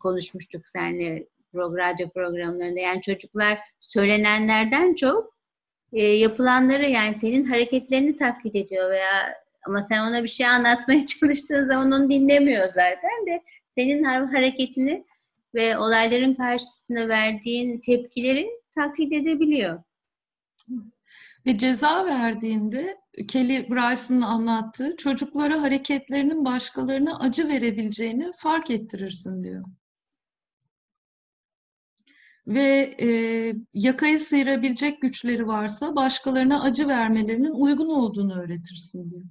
konuşmuştuk 0.00 0.68
seninle 0.68 1.26
radyo 1.54 2.08
programlarında 2.08 2.80
yani 2.80 3.02
çocuklar 3.02 3.58
söylenenlerden 3.80 4.94
çok 4.94 5.37
e, 5.92 6.02
yapılanları 6.02 6.90
yani 6.90 7.14
senin 7.14 7.44
hareketlerini 7.44 8.16
taklit 8.16 8.56
ediyor 8.56 8.90
veya 8.90 9.34
ama 9.66 9.82
sen 9.82 9.98
ona 9.98 10.22
bir 10.22 10.28
şey 10.28 10.46
anlatmaya 10.46 11.06
çalıştığın 11.20 11.68
zaman 11.68 11.92
onu 11.92 12.10
dinlemiyor 12.10 12.66
zaten 12.66 13.26
de 13.26 13.42
senin 13.78 14.04
hareketini 14.04 15.04
ve 15.54 15.78
olayların 15.78 16.34
karşısında 16.34 17.08
verdiğin 17.08 17.80
tepkileri 17.80 18.50
taklit 18.74 19.12
edebiliyor. 19.12 19.82
Ve 21.46 21.58
ceza 21.58 22.06
verdiğinde 22.06 22.96
Kelly 23.28 23.70
Bryson'ın 23.70 24.20
anlattığı 24.20 24.96
çocuklara 24.96 25.62
hareketlerinin 25.62 26.44
başkalarına 26.44 27.18
acı 27.18 27.48
verebileceğini 27.48 28.30
fark 28.36 28.70
ettirirsin 28.70 29.44
diyor 29.44 29.64
ve 32.48 32.94
e, 33.00 33.08
yakayı 33.74 34.20
sıyırabilecek 34.20 35.02
güçleri 35.02 35.46
varsa 35.46 35.96
başkalarına 35.96 36.62
acı 36.62 36.88
vermelerinin 36.88 37.50
uygun 37.50 37.88
olduğunu 37.88 38.42
öğretirsin 38.42 39.10
diyor. 39.10 39.24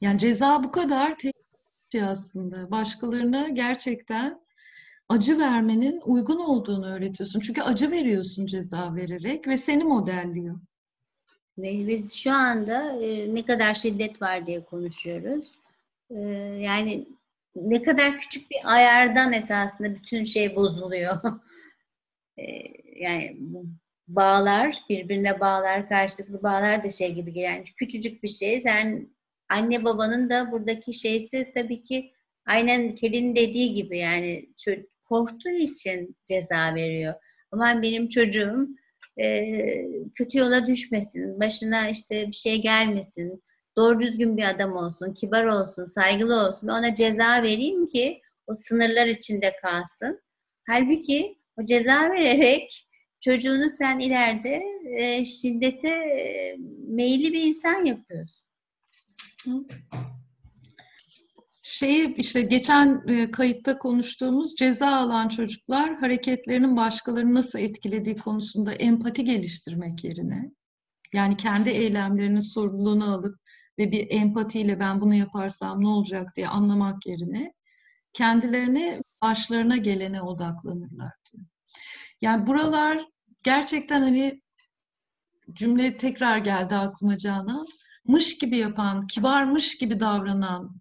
Yani 0.00 0.18
ceza 0.18 0.64
bu 0.64 0.70
kadar 0.70 1.18
tehlikeli 1.18 2.04
aslında. 2.04 2.70
Başkalarına 2.70 3.48
gerçekten 3.48 4.40
acı 5.08 5.38
vermenin 5.38 6.00
uygun 6.04 6.40
olduğunu 6.40 6.86
öğretiyorsun. 6.86 7.40
Çünkü 7.40 7.62
acı 7.62 7.90
veriyorsun 7.90 8.46
ceza 8.46 8.94
vererek 8.94 9.48
ve 9.48 9.56
seni 9.56 9.84
modelliyor. 9.84 10.60
Ve 11.58 11.88
biz 11.88 12.14
şu 12.14 12.32
anda 12.32 12.92
e, 13.02 13.34
ne 13.34 13.44
kadar 13.44 13.74
şiddet 13.74 14.22
var 14.22 14.46
diye 14.46 14.64
konuşuyoruz. 14.64 15.48
E, 16.10 16.20
yani 16.60 17.06
ne 17.56 17.82
kadar 17.82 18.18
küçük 18.18 18.50
bir 18.50 18.74
ayardan 18.74 19.32
esasında 19.32 19.94
bütün 19.94 20.24
şey 20.24 20.56
bozuluyor. 20.56 21.20
Ee, 22.38 22.62
yani 22.96 23.36
bu 23.38 23.66
bağlar, 24.08 24.78
birbirine 24.88 25.40
bağlar, 25.40 25.88
karşılıklı 25.88 26.42
bağlar 26.42 26.84
da 26.84 26.90
şey 26.90 27.14
gibi. 27.14 27.38
Yani 27.38 27.64
küçücük 27.64 28.22
bir 28.22 28.28
şey. 28.28 28.60
Sen 28.60 29.08
anne 29.48 29.84
babanın 29.84 30.30
da 30.30 30.52
buradaki 30.52 30.94
şeysi 30.94 31.52
tabii 31.54 31.82
ki 31.82 32.12
aynen 32.46 32.94
Kelin 32.94 33.36
dediği 33.36 33.74
gibi 33.74 33.98
yani 33.98 34.48
korktuğu 35.04 35.50
için 35.50 36.16
ceza 36.26 36.74
veriyor. 36.74 37.14
Aman 37.52 37.82
benim 37.82 38.08
çocuğum 38.08 38.68
e, 39.20 39.44
kötü 40.14 40.38
yola 40.38 40.66
düşmesin, 40.66 41.40
başına 41.40 41.88
işte 41.88 42.28
bir 42.28 42.36
şey 42.36 42.62
gelmesin, 42.62 43.42
doğru 43.76 44.00
düzgün 44.00 44.36
bir 44.36 44.48
adam 44.48 44.76
olsun, 44.76 45.14
kibar 45.14 45.44
olsun, 45.44 45.84
saygılı 45.84 46.48
olsun. 46.48 46.68
Ona 46.68 46.94
ceza 46.94 47.42
vereyim 47.42 47.88
ki 47.88 48.20
o 48.46 48.56
sınırlar 48.56 49.06
içinde 49.06 49.52
kalsın. 49.62 50.20
Halbuki 50.66 51.37
o 51.58 51.64
ceza 51.64 52.10
vererek 52.10 52.88
çocuğunu 53.20 53.70
sen 53.70 53.98
ileride 53.98 54.62
e, 54.98 55.26
şiddete 55.26 55.88
e, 55.88 56.56
meyilli 56.88 57.32
bir 57.32 57.42
insan 57.42 57.84
yapıyorsun. 57.84 58.48
Şeyi 61.62 62.14
işte 62.16 62.40
geçen 62.40 63.02
e, 63.08 63.30
kayıtta 63.30 63.78
konuştuğumuz 63.78 64.54
ceza 64.54 64.88
alan 64.88 65.28
çocuklar 65.28 65.94
hareketlerinin 65.94 66.76
başkalarını 66.76 67.34
nasıl 67.34 67.58
etkilediği 67.58 68.16
konusunda 68.16 68.72
empati 68.72 69.24
geliştirmek 69.24 70.04
yerine 70.04 70.50
yani 71.14 71.36
kendi 71.36 71.68
eylemlerinin 71.68 72.40
sorumluluğunu 72.40 73.14
alıp 73.14 73.38
ve 73.78 73.92
bir 73.92 74.06
empatiyle 74.10 74.80
ben 74.80 75.00
bunu 75.00 75.14
yaparsam 75.14 75.80
ne 75.84 75.88
olacak 75.88 76.36
diye 76.36 76.48
anlamak 76.48 77.06
yerine 77.06 77.52
kendilerine 78.12 79.00
başlarına 79.22 79.76
gelene 79.76 80.22
odaklanırlar 80.22 81.12
diyor. 81.32 81.44
Yani 82.20 82.46
buralar 82.46 83.06
gerçekten 83.42 84.02
hani 84.02 84.42
cümle 85.52 85.96
tekrar 85.96 86.38
geldi 86.38 86.74
aklıma 86.74 87.18
Canan. 87.18 87.66
Mış 88.04 88.38
gibi 88.38 88.56
yapan, 88.56 89.06
kibarmış 89.06 89.78
gibi 89.78 90.00
davranan 90.00 90.80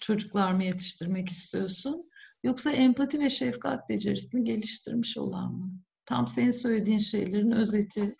çocuklar 0.00 0.52
mı 0.52 0.64
yetiştirmek 0.64 1.28
istiyorsun? 1.28 2.10
Yoksa 2.44 2.70
empati 2.70 3.18
ve 3.18 3.30
şefkat 3.30 3.88
becerisini 3.88 4.44
geliştirmiş 4.44 5.18
olan 5.18 5.52
mı? 5.52 5.72
Tam 6.06 6.26
senin 6.26 6.50
söylediğin 6.50 6.98
şeylerin 6.98 7.50
özeti 7.50 8.16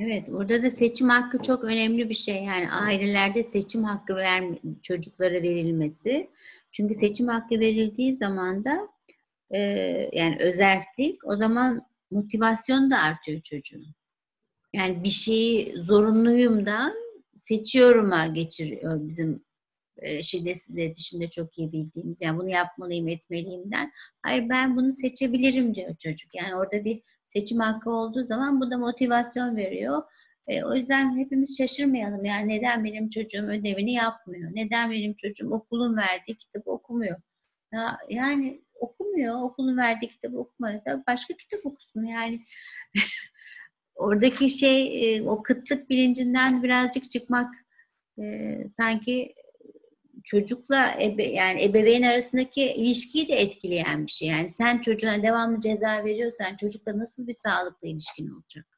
Evet, 0.00 0.28
orada 0.28 0.62
da 0.62 0.70
seçim 0.70 1.08
hakkı 1.08 1.42
çok 1.42 1.64
önemli 1.64 2.08
bir 2.08 2.14
şey. 2.14 2.44
Yani 2.44 2.70
ailelerde 2.70 3.42
seçim 3.42 3.84
hakkı 3.84 4.16
ver, 4.16 4.44
çocuklara 4.82 5.34
verilmesi. 5.34 6.30
Çünkü 6.78 6.94
seçim 6.94 7.28
hakkı 7.28 7.60
verildiği 7.60 8.12
zaman 8.12 8.64
da 8.64 8.88
e, 9.50 9.60
yani 10.12 10.36
özellik 10.40 11.24
o 11.24 11.36
zaman 11.36 11.86
motivasyon 12.10 12.90
da 12.90 12.98
artıyor 12.98 13.40
çocuğun. 13.40 13.86
Yani 14.74 15.04
bir 15.04 15.08
şeyi 15.08 15.82
zorunluyumdan 15.82 16.94
seçiyorum'a 17.34 18.26
geçiriyor 18.26 19.08
bizim 19.08 19.44
e, 19.96 20.22
şiddetsiz 20.22 20.78
iletişimde 20.78 21.30
çok 21.30 21.58
iyi 21.58 21.72
bildiğimiz. 21.72 22.22
Yani 22.22 22.38
bunu 22.38 22.50
yapmalıyım, 22.50 23.08
etmeliyimden. 23.08 23.92
Hayır 24.22 24.48
ben 24.48 24.76
bunu 24.76 24.92
seçebilirim 24.92 25.74
diyor 25.74 25.96
çocuk. 25.96 26.34
Yani 26.34 26.56
orada 26.56 26.84
bir 26.84 27.02
seçim 27.28 27.58
hakkı 27.58 27.90
olduğu 27.90 28.24
zaman 28.24 28.60
bu 28.60 28.70
da 28.70 28.78
motivasyon 28.78 29.56
veriyor. 29.56 30.02
E, 30.48 30.64
o 30.64 30.74
yüzden 30.74 31.18
hepimiz 31.18 31.58
şaşırmayalım. 31.58 32.24
Yani 32.24 32.48
neden 32.48 32.84
benim 32.84 33.08
çocuğum 33.08 33.46
ödevini 33.48 33.92
yapmıyor? 33.92 34.50
Neden 34.54 34.90
benim 34.90 35.14
çocuğum 35.14 35.50
okulun 35.50 35.96
verdiği 35.96 36.36
kitabı 36.36 36.70
okumuyor? 36.70 37.20
Ya, 37.72 37.98
yani 38.10 38.62
okumuyor, 38.80 39.42
okulun 39.42 39.76
verdiği 39.76 40.08
kitabı 40.08 40.38
okumuyor 40.38 40.84
da 40.84 41.04
başka 41.08 41.36
kitap 41.36 41.66
okusun. 41.66 42.04
Yani 42.04 42.38
oradaki 43.94 44.48
şey 44.48 45.16
e, 45.16 45.22
o 45.22 45.42
kıtlık 45.42 45.90
bilincinden 45.90 46.62
birazcık 46.62 47.10
çıkmak 47.10 47.54
e, 48.18 48.54
sanki 48.70 49.34
çocukla 50.24 50.94
ebe, 51.00 51.24
yani 51.24 51.64
ebeveyn 51.64 52.02
arasındaki 52.02 52.62
ilişkiyi 52.62 53.28
de 53.28 53.34
etkileyen 53.34 54.06
bir 54.06 54.10
şey. 54.10 54.28
Yani 54.28 54.50
sen 54.50 54.78
çocuğuna 54.78 55.22
devamlı 55.22 55.60
ceza 55.60 56.04
veriyorsan 56.04 56.56
çocukla 56.56 56.98
nasıl 56.98 57.26
bir 57.26 57.32
sağlıklı 57.32 57.88
ilişkin 57.88 58.30
olacak? 58.30 58.77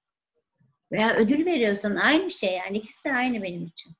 Veya 0.92 1.16
ödül 1.16 1.46
veriyorsan 1.46 1.96
aynı 1.96 2.30
şey 2.30 2.52
yani 2.56 2.78
ikisi 2.78 3.04
de 3.04 3.12
aynı 3.12 3.42
benim 3.42 3.66
için. 3.66 3.92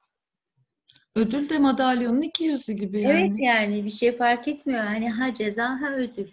Ödül 1.15 1.49
de 1.49 1.59
madalyonun 1.59 2.23
iki 2.23 2.45
yüzü 2.45 2.73
gibi 2.73 3.01
yani. 3.01 3.21
Evet 3.21 3.37
yani 3.39 3.85
bir 3.85 3.91
şey 3.91 4.17
fark 4.17 4.49
etmiyor. 4.49 4.85
Yani 4.85 5.11
ha 5.11 5.35
ceza 5.35 5.69
ha 5.69 5.95
ödül. 5.95 6.29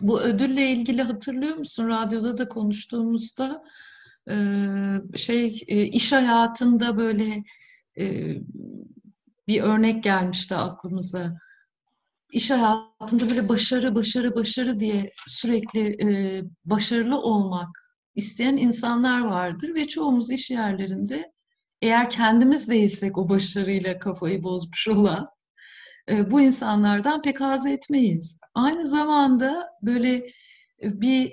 Bu 0.00 0.20
ödülle 0.20 0.70
ilgili 0.70 1.02
hatırlıyor 1.02 1.56
musun? 1.56 1.88
Radyoda 1.88 2.38
da 2.38 2.48
konuştuğumuzda 2.48 3.64
şey 5.16 5.64
iş 5.68 6.12
hayatında 6.12 6.96
böyle 6.96 7.42
bir 9.48 9.62
örnek 9.62 10.04
gelmişti 10.04 10.54
aklımıza. 10.54 11.38
İş 12.32 12.50
hayatında 12.50 13.30
böyle 13.30 13.48
başarı, 13.48 13.94
başarı, 13.94 14.34
başarı 14.34 14.80
diye 14.80 15.10
sürekli 15.26 16.44
başarılı 16.64 17.20
olmak 17.20 17.91
isteyen 18.14 18.56
insanlar 18.56 19.20
vardır 19.20 19.74
ve 19.74 19.88
çoğumuz 19.88 20.30
iş 20.30 20.50
yerlerinde 20.50 21.32
eğer 21.82 22.10
kendimiz 22.10 22.68
değilsek 22.68 23.18
o 23.18 23.28
başarıyla 23.28 23.98
kafayı 23.98 24.42
bozmuş 24.42 24.88
olan 24.88 25.28
bu 26.30 26.40
insanlardan 26.40 27.22
pek 27.22 27.40
haz 27.40 27.66
etmeyiz. 27.66 28.40
Aynı 28.54 28.86
zamanda 28.86 29.68
böyle 29.82 30.26
bir 30.82 31.32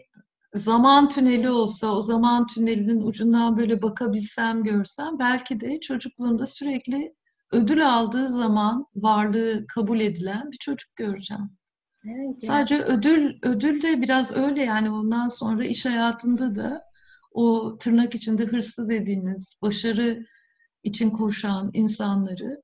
zaman 0.53 1.09
tüneli 1.09 1.49
olsa, 1.49 1.87
o 1.87 2.01
zaman 2.01 2.47
tünelinin 2.47 3.01
ucundan 3.01 3.57
böyle 3.57 3.81
bakabilsem, 3.81 4.63
görsem 4.63 5.19
belki 5.19 5.59
de 5.59 5.79
çocukluğunda 5.79 6.47
sürekli 6.47 7.15
ödül 7.51 7.89
aldığı 7.89 8.29
zaman 8.29 8.85
varlığı 8.95 9.65
kabul 9.67 9.99
edilen 9.99 10.51
bir 10.51 10.57
çocuk 10.57 10.95
göreceğim. 10.95 11.58
Evet, 12.05 12.43
Sadece 12.43 12.77
ödül 12.77 13.39
ödül 13.43 13.81
de 13.81 14.01
biraz 14.01 14.37
öyle 14.37 14.63
yani 14.63 14.91
ondan 14.91 15.27
sonra 15.27 15.65
iş 15.65 15.85
hayatında 15.85 16.55
da 16.55 16.83
o 17.31 17.77
tırnak 17.77 18.15
içinde 18.15 18.45
hırslı 18.45 18.89
dediğimiz 18.89 19.59
başarı 19.61 20.25
için 20.83 21.09
koşan 21.09 21.69
insanları 21.73 22.61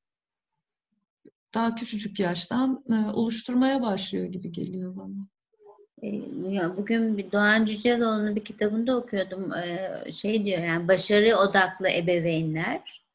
daha 1.54 1.76
küçücük 1.76 2.20
yaştan 2.20 2.84
oluşturmaya 3.14 3.82
başlıyor 3.82 4.26
gibi 4.26 4.52
geliyor 4.52 4.96
bana. 4.96 5.28
Ya 6.52 6.78
bugün 6.78 7.18
bir 7.18 7.32
Doğan 7.32 7.66
Cüceloğlu'nun 7.66 8.36
bir 8.36 8.46
kitabında 8.46 8.98
okuyordum. 8.98 9.52
Şey 10.12 10.46
diyor 10.46 10.64
yani 10.64 10.88
başarı 10.88 11.38
odaklı 11.38 11.90
ebeveynler 11.90 13.06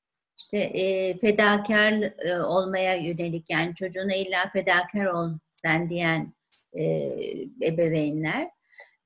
işte 0.40 0.58
e, 0.58 1.18
fedakar 1.18 1.92
e, 2.18 2.40
olmaya 2.40 2.94
yönelik 2.94 3.50
yani 3.50 3.74
çocuğuna 3.74 4.14
illa 4.14 4.50
fedakar 4.52 5.04
ol 5.04 5.30
sen 5.62 5.90
diyen 5.90 6.34
e, 6.72 6.84
ebeveynler, 7.62 8.50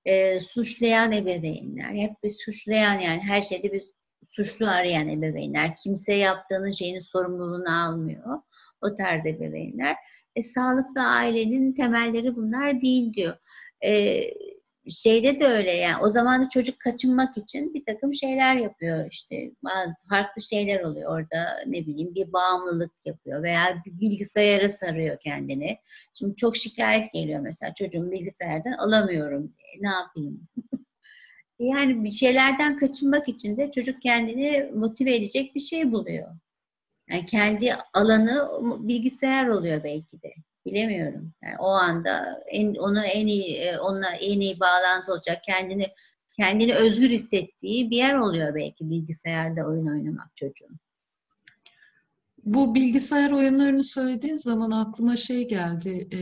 e, 0.04 0.40
suçlayan 0.40 1.12
ebeveynler, 1.12 1.94
hep 1.94 2.22
bir 2.24 2.30
suçlayan 2.30 2.98
yani 2.98 3.20
her 3.20 3.42
şeyde 3.42 3.72
bir 3.72 3.82
suçlu 4.30 4.68
arayan 4.68 5.08
ebeveynler, 5.08 5.76
kimse 5.76 6.14
yaptığının 6.14 6.70
şeyini 6.70 7.00
sorumluluğunu 7.00 7.84
almıyor. 7.84 8.38
O 8.82 8.96
tarz 8.96 9.26
ebeveynler. 9.26 9.96
E, 10.36 10.42
sağlıklı 10.42 11.00
ailenin 11.00 11.72
temelleri 11.72 12.36
bunlar 12.36 12.80
değil 12.80 13.14
diyor. 13.14 13.36
E, 13.84 14.20
şeyde 14.88 15.40
de 15.40 15.46
öyle 15.46 15.72
yani 15.72 16.02
o 16.02 16.10
zaman 16.10 16.44
da 16.44 16.48
çocuk 16.48 16.80
kaçınmak 16.80 17.38
için 17.38 17.74
bir 17.74 17.84
takım 17.84 18.14
şeyler 18.14 18.56
yapıyor 18.56 19.08
işte 19.10 19.50
farklı 20.08 20.42
şeyler 20.42 20.80
oluyor 20.80 21.10
orada 21.10 21.64
ne 21.66 21.86
bileyim 21.86 22.14
bir 22.14 22.32
bağımlılık 22.32 22.92
yapıyor 23.04 23.42
veya 23.42 23.82
bir 23.86 24.00
bilgisayara 24.00 24.68
sarıyor 24.68 25.18
kendini. 25.20 25.78
Şimdi 26.18 26.36
çok 26.36 26.56
şikayet 26.56 27.12
geliyor 27.12 27.40
mesela 27.40 27.74
çocuğum 27.74 28.10
bilgisayardan 28.10 28.72
alamıyorum 28.72 29.54
diye 29.58 29.90
ne 29.90 29.94
yapayım? 29.94 30.48
yani 31.58 32.04
bir 32.04 32.10
şeylerden 32.10 32.78
kaçınmak 32.78 33.28
için 33.28 33.56
de 33.56 33.70
çocuk 33.70 34.02
kendini 34.02 34.70
motive 34.74 35.14
edecek 35.14 35.54
bir 35.54 35.60
şey 35.60 35.92
buluyor. 35.92 36.28
Yani 37.10 37.26
kendi 37.26 37.74
alanı 37.92 38.48
bilgisayar 38.88 39.46
oluyor 39.46 39.84
belki 39.84 40.22
de. 40.22 40.34
Bilemiyorum. 40.66 41.32
Yani 41.42 41.56
o 41.58 41.68
anda 41.68 42.42
en, 42.46 42.74
onu 42.74 43.04
en 43.04 43.26
iyi 43.26 43.56
e, 43.56 43.78
onunla 43.78 44.10
en 44.10 44.40
iyi 44.40 44.60
bağlantı 44.60 45.12
olacak 45.12 45.42
kendini 45.44 45.88
kendini 46.36 46.74
özgür 46.74 47.10
hissettiği 47.10 47.90
bir 47.90 47.96
yer 47.96 48.14
oluyor 48.14 48.54
belki 48.54 48.90
bilgisayarda 48.90 49.66
oyun 49.66 49.86
oynamak 49.86 50.36
çocuğun. 50.36 50.78
Bu 52.44 52.74
bilgisayar 52.74 53.30
oyunlarını 53.30 53.84
söylediğin 53.84 54.36
zaman 54.36 54.70
aklıma 54.70 55.16
şey 55.16 55.48
geldi. 55.48 56.08
E, 56.12 56.18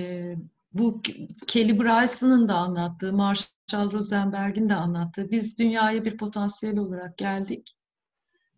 bu 0.72 1.02
Kelly 1.46 1.80
Bryson'ın 1.80 2.48
da 2.48 2.54
anlattığı, 2.54 3.12
Marshall 3.12 3.92
Rosenberg'in 3.92 4.68
de 4.68 4.74
anlattığı. 4.74 5.30
Biz 5.30 5.58
dünyaya 5.58 6.04
bir 6.04 6.16
potansiyel 6.16 6.78
olarak 6.78 7.18
geldik. 7.18 7.76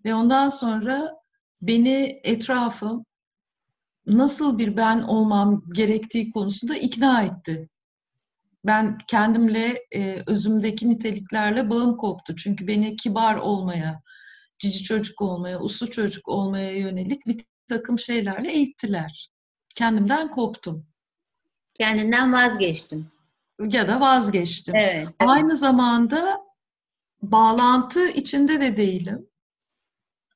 Ve 0.05 0.15
ondan 0.15 0.49
sonra 0.49 1.15
beni 1.63 2.21
etrafım 2.25 3.05
nasıl 4.07 4.59
bir 4.59 4.77
ben 4.77 5.03
olmam 5.03 5.63
gerektiği 5.73 6.31
konusunda 6.31 6.77
ikna 6.77 7.23
etti. 7.23 7.69
Ben 8.65 8.99
kendimle, 9.09 9.85
e, 9.93 10.23
özümdeki 10.27 10.89
niteliklerle 10.89 11.71
bağım 11.71 11.97
koptu. 11.97 12.37
Çünkü 12.37 12.67
beni 12.67 12.97
kibar 12.97 13.37
olmaya, 13.37 14.03
cici 14.59 14.85
çocuk 14.85 15.23
olmaya, 15.23 15.61
uslu 15.61 15.91
çocuk 15.91 16.29
olmaya 16.29 16.79
yönelik 16.79 17.27
bir 17.27 17.45
takım 17.69 17.99
şeylerle 17.99 18.51
eğittiler. 18.53 19.31
Kendimden 19.75 20.31
koptum. 20.31 20.87
Kendinden 21.75 22.33
vazgeçtim. 22.33 23.07
Ya 23.61 23.89
da 23.89 24.01
vazgeçtim. 24.01 24.75
Evet, 24.75 24.97
evet. 24.97 25.15
Aynı 25.19 25.57
zamanda 25.57 26.41
bağlantı 27.23 28.09
içinde 28.09 28.61
de 28.61 28.77
değilim 28.77 29.27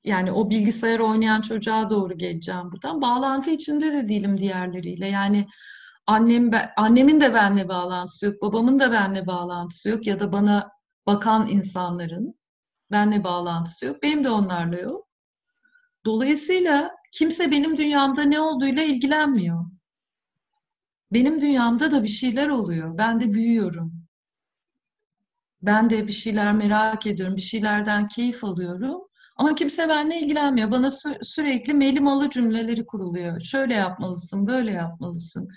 yani 0.05 0.33
o 0.33 0.51
bilgisayar 0.51 0.99
oynayan 0.99 1.41
çocuğa 1.41 1.91
doğru 1.91 2.19
geleceğim 2.19 2.73
buradan. 2.73 3.03
Bağlantı 3.03 3.51
içinde 3.51 3.93
de 3.93 4.09
değilim 4.09 4.41
diğerleriyle. 4.41 5.09
Yani 5.09 5.49
annem 6.07 6.51
annemin 6.77 7.21
de 7.21 7.35
benimle 7.35 7.69
bağlantısı 7.69 8.27
yok, 8.27 8.43
babamın 8.43 8.81
da 8.81 8.93
benimle 8.93 9.27
bağlantısı 9.27 9.89
yok 9.89 10.07
ya 10.07 10.21
da 10.21 10.33
bana 10.33 10.71
bakan 11.07 11.49
insanların 11.49 12.39
benimle 12.91 13.25
bağlantısı 13.25 13.87
yok. 13.87 14.03
Benim 14.03 14.25
de 14.25 14.31
onlarla 14.31 14.79
yok. 14.79 15.09
Dolayısıyla 16.07 16.91
kimse 17.13 17.51
benim 17.51 17.77
dünyamda 17.77 18.23
ne 18.23 18.41
olduğuyla 18.41 18.83
ilgilenmiyor. 18.83 19.65
Benim 21.13 21.41
dünyamda 21.41 21.91
da 21.91 22.03
bir 22.03 22.09
şeyler 22.09 22.49
oluyor. 22.49 22.99
Ben 22.99 23.21
de 23.21 23.33
büyüyorum. 23.33 24.09
Ben 25.63 25.91
de 25.91 26.07
bir 26.07 26.13
şeyler 26.13 26.53
merak 26.53 27.07
ediyorum, 27.07 27.37
bir 27.37 27.43
şeylerden 27.43 28.09
keyif 28.09 28.45
alıyorum. 28.45 29.08
Ama 29.39 29.55
kimse 29.55 29.89
benimle 29.89 30.21
ilgilenmiyor. 30.21 30.71
Bana 30.71 30.87
sü- 30.87 31.25
sürekli 31.25 31.75
melimalı 31.75 32.31
cümleleri 32.31 32.87
kuruluyor. 32.87 33.41
Şöyle 33.41 33.75
yapmalısın, 33.75 34.47
böyle 34.47 34.73
yapmalısın. 34.73 35.49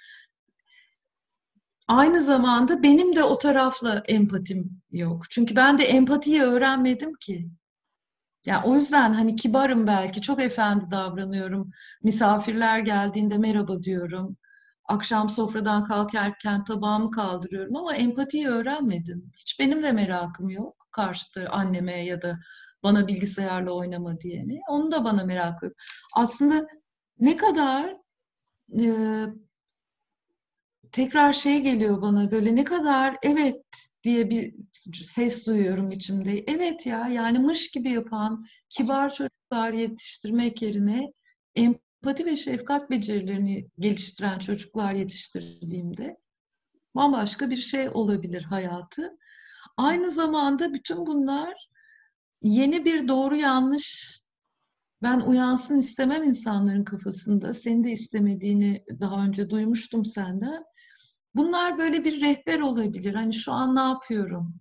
Aynı 1.88 2.22
zamanda 2.24 2.84
benim 2.84 3.16
de 3.16 3.24
o 3.24 3.38
tarafla 3.38 4.04
empatim 4.08 4.82
yok. 4.92 5.26
Çünkü 5.30 5.56
ben 5.56 5.78
de 5.78 5.84
empatiyi 5.84 6.42
öğrenmedim 6.42 7.14
ki. 7.14 7.50
Yani 8.46 8.66
o 8.66 8.76
yüzden 8.76 9.14
hani 9.14 9.36
kibarım 9.36 9.88
belki, 9.88 10.22
çok 10.22 10.42
efendi 10.42 10.92
davranıyorum. 10.92 11.72
Misafirler 12.04 12.80
geldiğinde 12.80 13.38
merhaba 13.38 13.84
diyorum. 13.84 14.38
Akşam 14.90 15.30
sofradan 15.30 15.84
kalkarken 15.84 16.64
tabağımı 16.64 17.12
kaldırıyorum 17.12 17.76
ama 17.76 17.96
empatiyi 17.96 18.48
öğrenmedim. 18.48 19.32
Hiç 19.38 19.60
benim 19.60 19.84
de 19.84 19.92
merakım 19.92 20.50
yok 20.50 20.88
karşıtı 20.92 21.50
anneme 21.50 22.06
ya 22.06 22.22
da 22.22 22.40
bana 22.84 23.08
bilgisayarla 23.08 23.72
oynama 23.72 24.22
diyeni. 24.22 24.62
Onu 24.70 24.92
da 24.92 25.06
bana 25.06 25.24
merak 25.24 25.64
yok. 25.64 25.74
Aslında 26.16 26.68
ne 27.20 27.38
kadar 27.38 27.98
e, 28.82 28.86
tekrar 30.92 31.34
şey 31.34 31.62
geliyor 31.62 32.02
bana 32.02 32.32
böyle 32.32 32.56
ne 32.56 32.64
kadar 32.64 33.18
evet 33.24 33.64
diye 34.04 34.30
bir 34.30 34.54
ses 34.94 35.48
duyuyorum 35.48 35.92
içimde. 35.92 36.44
Evet 36.48 36.86
ya 36.86 37.08
yani 37.08 37.40
mış 37.40 37.72
gibi 37.72 37.90
yapan 37.90 38.46
kibar 38.70 39.14
çocuklar 39.14 39.74
yetiştirmek 39.74 40.62
yerine 40.62 41.14
empati 41.56 42.26
ve 42.26 42.36
şefkat 42.36 42.90
becerilerini 42.90 43.68
geliştiren 43.80 44.40
çocuklar 44.40 44.94
yetiştirdiğimde 44.94 46.18
bambaşka 46.96 47.50
bir 47.50 47.58
şey 47.58 47.90
olabilir 47.90 48.44
hayatı. 48.44 49.18
Aynı 49.78 50.12
zamanda 50.12 50.74
bütün 50.74 51.06
bunlar 51.06 51.71
yeni 52.42 52.86
bir 52.86 53.08
doğru 53.08 53.36
yanlış 53.36 54.18
ben 55.04 55.20
uyansın 55.20 55.78
istemem 55.78 56.24
insanların 56.24 56.84
kafasında. 56.84 57.54
Seni 57.54 57.84
de 57.84 57.92
istemediğini 57.92 58.84
daha 59.00 59.26
önce 59.26 59.50
duymuştum 59.50 60.06
senden. 60.06 60.64
Bunlar 61.36 61.78
böyle 61.78 62.04
bir 62.04 62.22
rehber 62.22 62.60
olabilir. 62.60 63.14
Hani 63.14 63.34
şu 63.34 63.52
an 63.52 63.76
ne 63.76 63.80
yapıyorum? 63.80 64.56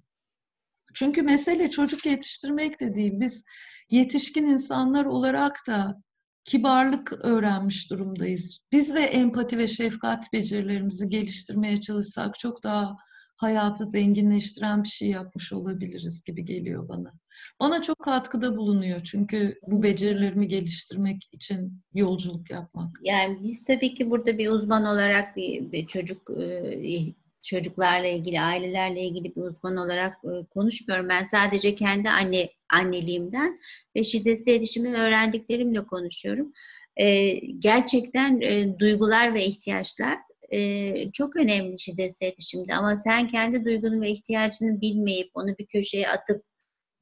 Çünkü 0.95 1.23
mesele 1.23 1.71
çocuk 1.71 2.07
yetiştirmek 2.07 2.81
de 2.81 2.95
değil. 2.95 3.13
Biz 3.15 3.45
yetişkin 3.91 4.47
insanlar 4.47 5.05
olarak 5.05 5.57
da 5.67 6.03
kibarlık 6.45 7.13
öğrenmiş 7.13 7.91
durumdayız. 7.91 8.61
Biz 8.73 8.95
de 8.95 9.01
empati 9.01 9.59
ve 9.59 9.69
şefkat 9.69 10.33
becerilerimizi 10.33 11.09
geliştirmeye 11.09 11.81
çalışsak 11.81 12.39
çok 12.39 12.63
daha 12.65 12.97
hayatı 13.41 13.85
zenginleştiren 13.85 14.83
bir 14.83 14.89
şey 14.89 15.09
yapmış 15.09 15.53
olabiliriz 15.53 16.25
gibi 16.25 16.45
geliyor 16.45 16.89
bana. 16.89 17.13
Bana 17.61 17.83
çok 17.83 17.99
katkıda 17.99 18.57
bulunuyor 18.57 19.01
çünkü 19.01 19.59
bu 19.67 19.83
becerilerimi 19.83 20.49
geliştirmek 20.49 21.29
için 21.33 21.83
yolculuk 21.95 22.51
yapmak. 22.51 22.99
Yani 23.03 23.39
biz 23.43 23.65
tabii 23.65 23.95
ki 23.95 24.11
burada 24.11 24.39
bir 24.39 24.49
uzman 24.49 24.85
olarak 24.85 25.37
bir, 25.37 25.73
bir 25.73 25.87
çocuk 25.87 26.31
e, 26.31 27.15
çocuklarla 27.43 28.09
ilgili, 28.09 28.41
ailelerle 28.41 29.01
ilgili 29.01 29.37
bir 29.37 29.43
uzman 29.43 29.77
olarak 29.77 30.17
e, 30.25 30.45
konuşmuyorum. 30.45 31.09
Ben 31.09 31.23
sadece 31.23 31.75
kendi 31.75 32.11
anne 32.11 32.51
anneliğimden 32.73 33.61
ve 33.97 34.05
şiddetsiz 34.05 34.49
iletişimi 34.49 34.97
öğrendiklerimle 34.97 35.87
konuşuyorum. 35.87 36.53
E, 36.97 37.33
gerçekten 37.59 38.41
duygular 38.79 39.35
ve 39.35 39.47
ihtiyaçlar 39.47 40.19
e, 40.51 41.13
çok 41.13 41.37
önemli 41.37 41.81
şiddetsiz 41.81 42.23
iletişimde 42.23 42.75
ama 42.75 42.97
sen 42.97 43.29
kendi 43.29 43.65
duygunu 43.65 44.01
ve 44.01 44.11
ihtiyacını 44.11 44.81
bilmeyip 44.81 45.31
onu 45.35 45.59
bir 45.59 45.67
köşeye 45.67 46.09
atıp 46.09 46.45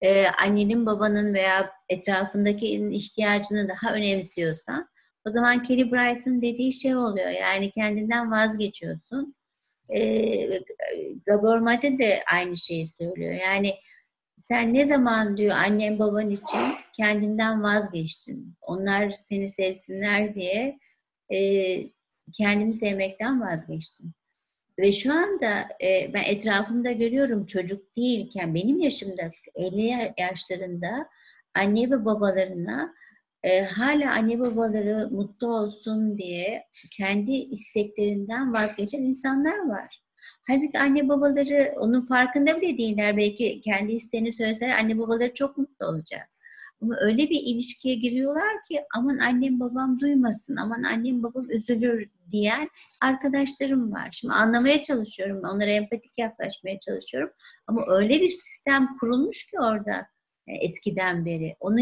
e, 0.00 0.26
annenin 0.26 0.86
babanın 0.86 1.34
veya 1.34 1.70
etrafındaki 1.88 2.68
ihtiyacını 2.92 3.68
daha 3.68 3.94
önemsiyorsan 3.94 4.88
o 5.26 5.30
zaman 5.30 5.62
Kelly 5.62 5.92
Bryce'ın 5.92 6.42
dediği 6.42 6.72
şey 6.72 6.96
oluyor. 6.96 7.28
Yani 7.28 7.70
kendinden 7.70 8.30
vazgeçiyorsun. 8.30 9.34
E, 9.94 10.60
Gabor 11.26 11.58
Mate 11.58 11.98
de 11.98 12.22
aynı 12.32 12.56
şeyi 12.56 12.86
söylüyor. 12.86 13.34
Yani 13.34 13.74
sen 14.38 14.74
ne 14.74 14.86
zaman 14.86 15.36
diyor 15.36 15.56
annem 15.56 15.98
baban 15.98 16.30
için 16.30 16.74
kendinden 16.96 17.62
vazgeçtin. 17.62 18.54
Onlar 18.60 19.10
seni 19.10 19.50
sevsinler 19.50 20.34
diye 20.34 20.78
e, 21.32 21.38
kendimi 22.32 22.72
sevmekten 22.72 23.40
vazgeçtim. 23.40 24.14
Ve 24.78 24.92
şu 24.92 25.12
anda 25.12 25.68
e, 25.82 26.14
ben 26.14 26.24
etrafımda 26.24 26.92
görüyorum 26.92 27.46
çocuk 27.46 27.96
değilken 27.96 28.54
benim 28.54 28.80
yaşımda 28.80 29.30
50 29.54 30.14
yaşlarında 30.18 31.08
anne 31.54 31.90
ve 31.90 32.04
babalarına 32.04 32.94
e, 33.42 33.60
hala 33.60 34.12
anne 34.12 34.40
babaları 34.40 35.08
mutlu 35.10 35.54
olsun 35.54 36.18
diye 36.18 36.64
kendi 36.96 37.32
isteklerinden 37.32 38.54
vazgeçen 38.54 39.02
insanlar 39.02 39.68
var. 39.68 40.00
Halbuki 40.46 40.78
anne 40.78 41.08
babaları 41.08 41.74
onun 41.76 42.06
farkında 42.06 42.60
bile 42.60 42.78
değiller. 42.78 43.16
Belki 43.16 43.60
kendi 43.60 43.92
isteğini 43.92 44.32
söyleseler 44.32 44.78
anne 44.78 44.98
babaları 44.98 45.34
çok 45.34 45.58
mutlu 45.58 45.86
olacak. 45.86 46.28
Ama 46.82 46.96
öyle 47.00 47.30
bir 47.30 47.40
ilişkiye 47.42 47.94
giriyorlar 47.94 48.62
ki 48.68 48.80
aman 48.96 49.18
annem 49.18 49.60
babam 49.60 50.00
duymasın, 50.00 50.56
aman 50.56 50.82
annem 50.82 51.22
babam 51.22 51.50
üzülür 51.50 52.10
diyen 52.30 52.70
arkadaşlarım 53.02 53.92
var. 53.92 54.08
Şimdi 54.12 54.34
anlamaya 54.34 54.82
çalışıyorum, 54.82 55.42
onlara 55.44 55.70
empatik 55.70 56.18
yaklaşmaya 56.18 56.78
çalışıyorum. 56.78 57.30
Ama 57.66 57.84
öyle 57.88 58.14
bir 58.14 58.28
sistem 58.28 58.96
kurulmuş 59.00 59.50
ki 59.50 59.60
orada 59.60 60.06
e, 60.46 60.52
eskiden 60.54 61.26
beri. 61.26 61.56
Onu 61.60 61.78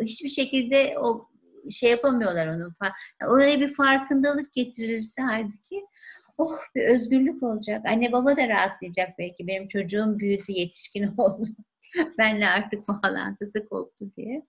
hiçbir 0.00 0.28
şekilde 0.28 0.98
o 0.98 1.28
şey 1.70 1.90
yapamıyorlar 1.90 2.46
onun. 2.46 2.74
Oraya 3.26 3.60
bir 3.60 3.74
farkındalık 3.74 4.52
getirilirse 4.52 5.22
halbuki 5.22 5.86
oh 6.38 6.58
bir 6.74 6.88
özgürlük 6.88 7.42
olacak. 7.42 7.86
Anne 7.86 8.12
baba 8.12 8.36
da 8.36 8.48
rahatlayacak 8.48 9.18
belki. 9.18 9.46
Benim 9.46 9.68
çocuğum 9.68 10.18
büyüdü, 10.18 10.52
yetişkin 10.52 11.06
oldu. 11.18 11.46
Benle 12.18 12.48
artık 12.48 12.88
bağlantısı 12.88 13.68
koptu 13.68 14.12
diye. 14.16 14.46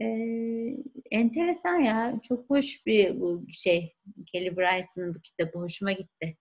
Ee, 0.00 0.76
enteresan 1.10 1.78
ya. 1.78 2.20
Çok 2.28 2.50
hoş 2.50 2.86
bir 2.86 3.20
bu 3.20 3.46
şey. 3.52 3.96
Kelly 4.26 4.56
Bryce'ın 4.56 5.14
bu 5.14 5.20
kitabı 5.20 5.58
hoşuma 5.58 5.92
gitti. 5.92 6.36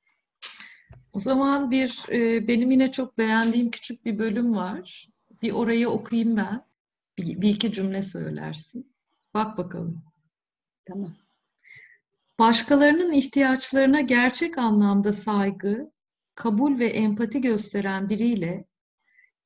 O 1.13 1.19
zaman 1.19 1.71
bir 1.71 2.05
e, 2.11 2.47
benim 2.47 2.71
yine 2.71 2.91
çok 2.91 3.17
beğendiğim 3.17 3.71
küçük 3.71 4.05
bir 4.05 4.19
bölüm 4.19 4.55
var. 4.55 5.09
Bir 5.41 5.51
orayı 5.51 5.89
okuyayım 5.89 6.37
ben. 6.37 6.67
Bir, 7.17 7.41
bir 7.41 7.49
iki 7.49 7.71
cümle 7.71 8.03
söylersin. 8.03 8.93
Bak 9.33 9.57
bakalım. 9.57 10.03
Tamam. 10.87 11.15
Başkalarının 12.39 13.13
ihtiyaçlarına 13.13 14.01
gerçek 14.01 14.57
anlamda 14.57 15.13
saygı, 15.13 15.91
kabul 16.35 16.79
ve 16.79 16.87
empati 16.87 17.41
gösteren 17.41 18.09
biriyle 18.09 18.65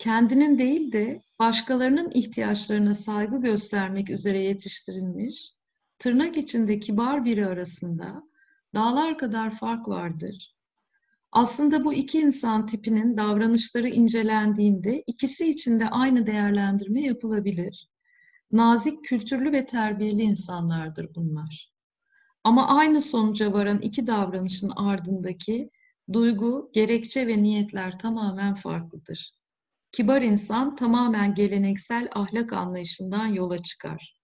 kendinin 0.02 0.58
değil 0.58 0.92
de 0.92 1.22
başkalarının 1.40 2.12
ihtiyaçlarına 2.14 2.96
saygı 2.96 3.42
göstermek 3.42 4.10
üzere 4.10 4.40
yetiştirilmiş, 4.44 5.54
tırnak 6.00 6.38
içinde 6.38 6.80
kibar 6.80 7.26
biri 7.26 7.48
arasında 7.48 8.24
dağlar 8.76 9.18
kadar 9.18 9.56
fark 9.56 9.88
vardır. 9.88 10.56
Aslında 11.32 11.84
bu 11.84 11.94
iki 11.94 12.20
insan 12.20 12.66
tipinin 12.66 13.18
davranışları 13.18 13.90
incelendiğinde 13.90 15.04
ikisi 15.08 15.50
için 15.50 15.80
de 15.80 15.90
aynı 15.90 16.28
değerlendirme 16.28 17.02
yapılabilir. 17.02 17.90
Nazik, 18.52 19.06
kültürlü 19.06 19.52
ve 19.52 19.66
terbiyeli 19.66 20.22
insanlardır 20.22 21.16
bunlar. 21.16 21.72
Ama 22.44 22.78
aynı 22.78 23.02
sonuca 23.02 23.54
varan 23.54 23.80
iki 23.80 24.08
davranışın 24.08 24.72
ardındaki 24.76 25.70
duygu, 26.14 26.72
gerekçe 26.74 27.28
ve 27.28 27.44
niyetler 27.44 28.00
tamamen 28.00 28.54
farklıdır. 28.54 29.41
Kibar 29.92 30.22
insan 30.22 30.76
tamamen 30.76 31.34
geleneksel 31.34 32.10
ahlak 32.16 32.54
anlayışından 32.54 33.26
yola 33.28 33.58
çıkar. 33.58 34.22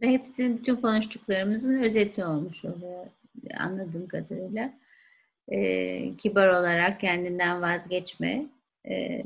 Hepsi 0.00 0.58
bütün 0.58 0.76
konuştuklarımızın 0.76 1.82
özeti 1.82 2.24
olmuş 2.24 2.64
oluyor 2.64 3.06
anladığım 3.58 4.08
kadarıyla. 4.08 4.72
Ee, 5.52 6.16
kibar 6.16 6.48
olarak 6.48 7.00
kendinden 7.00 7.62
vazgeçme, 7.62 8.46
e, 8.88 9.22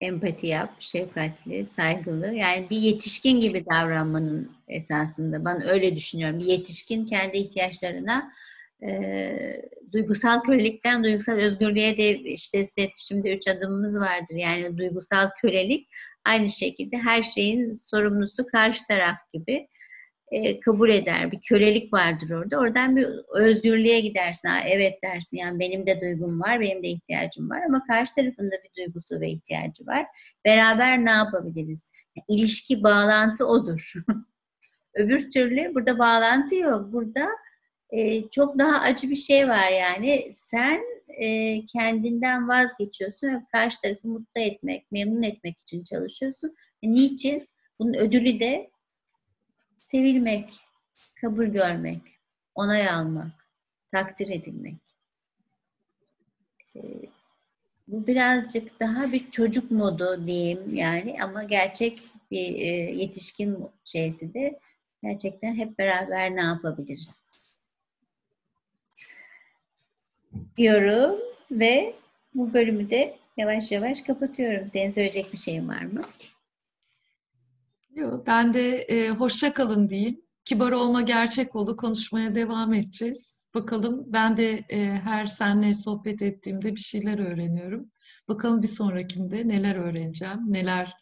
empati 0.00 0.46
yap, 0.46 0.74
şefkatli, 0.78 1.66
saygılı. 1.66 2.34
Yani 2.34 2.70
bir 2.70 2.76
yetişkin 2.76 3.40
gibi 3.40 3.66
davranmanın 3.66 4.52
esasında. 4.68 5.44
Ben 5.44 5.68
öyle 5.68 5.96
düşünüyorum. 5.96 6.38
Bir 6.38 6.44
yetişkin 6.44 7.06
kendi 7.06 7.36
ihtiyaçlarına 7.36 8.32
e, 8.82 9.62
duygusal 9.92 10.40
kölelikten 10.40 11.04
duygusal 11.04 11.32
özgürlüğe 11.32 11.96
de 11.96 12.18
işte 12.18 12.64
şimdi 12.96 13.30
üç 13.30 13.48
adımımız 13.48 14.00
vardır. 14.00 14.34
Yani 14.34 14.78
duygusal 14.78 15.30
kölelik 15.42 15.88
aynı 16.24 16.50
şekilde 16.50 16.96
her 16.96 17.22
şeyin 17.22 17.76
sorumlusu 17.90 18.46
karşı 18.46 18.86
taraf 18.86 19.16
gibi 19.32 19.68
e, 20.30 20.60
kabul 20.60 20.90
eder. 20.90 21.32
Bir 21.32 21.40
kölelik 21.40 21.92
vardır 21.92 22.30
orada. 22.30 22.58
Oradan 22.58 22.96
bir 22.96 23.06
özgürlüğe 23.34 24.00
gidersin. 24.00 24.48
Ha, 24.48 24.60
evet 24.66 25.02
dersin 25.04 25.36
yani 25.36 25.58
benim 25.58 25.86
de 25.86 26.00
duygum 26.00 26.40
var, 26.40 26.60
benim 26.60 26.82
de 26.82 26.88
ihtiyacım 26.88 27.50
var 27.50 27.62
ama 27.68 27.84
karşı 27.86 28.14
tarafın 28.14 28.50
da 28.50 28.56
bir 28.64 28.82
duygusu 28.82 29.20
ve 29.20 29.30
ihtiyacı 29.30 29.86
var. 29.86 30.06
Beraber 30.44 31.04
ne 31.04 31.10
yapabiliriz? 31.10 31.90
İlişki, 32.28 32.82
bağlantı 32.82 33.46
odur. 33.46 33.92
Öbür 34.94 35.30
türlü 35.30 35.74
burada 35.74 35.98
bağlantı 35.98 36.56
yok. 36.56 36.92
Burada 36.92 37.28
e, 37.90 38.28
çok 38.28 38.58
daha 38.58 38.80
acı 38.80 39.10
bir 39.10 39.16
şey 39.16 39.48
var 39.48 39.70
yani. 39.70 40.30
Sen 40.32 40.80
e, 41.08 41.66
kendinden 41.66 42.48
vazgeçiyorsun 42.48 43.28
ve 43.28 43.40
karşı 43.52 43.80
tarafı 43.80 44.08
mutlu 44.08 44.40
etmek, 44.40 44.92
memnun 44.92 45.22
etmek 45.22 45.58
için 45.58 45.84
çalışıyorsun. 45.84 46.56
E, 46.82 46.92
niçin? 46.92 47.48
Bunun 47.78 47.94
ödülü 47.94 48.40
de 48.40 48.70
sevilmek, 49.78 50.60
kabul 51.20 51.46
görmek, 51.46 52.02
onay 52.54 52.88
almak, 52.88 53.32
takdir 53.92 54.28
edilmek. 54.28 54.76
E, 56.76 56.80
bu 57.88 58.06
birazcık 58.06 58.80
daha 58.80 59.12
bir 59.12 59.30
çocuk 59.30 59.70
modu 59.70 60.26
diyeyim 60.26 60.74
yani 60.74 61.16
ama 61.22 61.42
gerçek 61.42 62.02
bir 62.30 62.54
e, 62.54 62.66
yetişkin 62.92 63.58
şeysidir. 63.84 64.54
Gerçekten 65.02 65.54
hep 65.54 65.78
beraber 65.78 66.36
ne 66.36 66.42
yapabiliriz? 66.42 67.37
Diyorum 70.56 71.20
ve 71.50 71.94
bu 72.34 72.52
bölümü 72.52 72.90
de 72.90 73.16
yavaş 73.36 73.72
yavaş 73.72 74.00
kapatıyorum. 74.00 74.66
Senin 74.66 74.90
söyleyecek 74.90 75.32
bir 75.32 75.38
şeyin 75.38 75.68
var 75.68 75.82
mı? 75.82 76.00
Yok, 77.94 78.26
ben 78.26 78.54
de 78.54 78.76
e, 78.76 79.08
hoşça 79.10 79.52
kalın 79.52 79.88
diyeyim. 79.88 80.20
Kibar 80.44 80.72
olma 80.72 81.02
gerçek 81.02 81.56
oldu. 81.56 81.76
Konuşmaya 81.76 82.34
devam 82.34 82.74
edeceğiz. 82.74 83.46
Bakalım 83.54 84.04
ben 84.06 84.36
de 84.36 84.64
e, 84.68 84.86
her 84.86 85.26
senle 85.26 85.74
sohbet 85.74 86.22
ettiğimde 86.22 86.76
bir 86.76 86.80
şeyler 86.80 87.18
öğreniyorum. 87.18 87.90
Bakalım 88.28 88.62
bir 88.62 88.68
sonrakinde 88.68 89.48
neler 89.48 89.74
öğreneceğim, 89.74 90.38
neler 90.46 90.92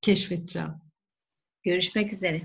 keşfedeceğim. 0.00 0.72
Görüşmek 1.62 2.12
üzere. 2.12 2.42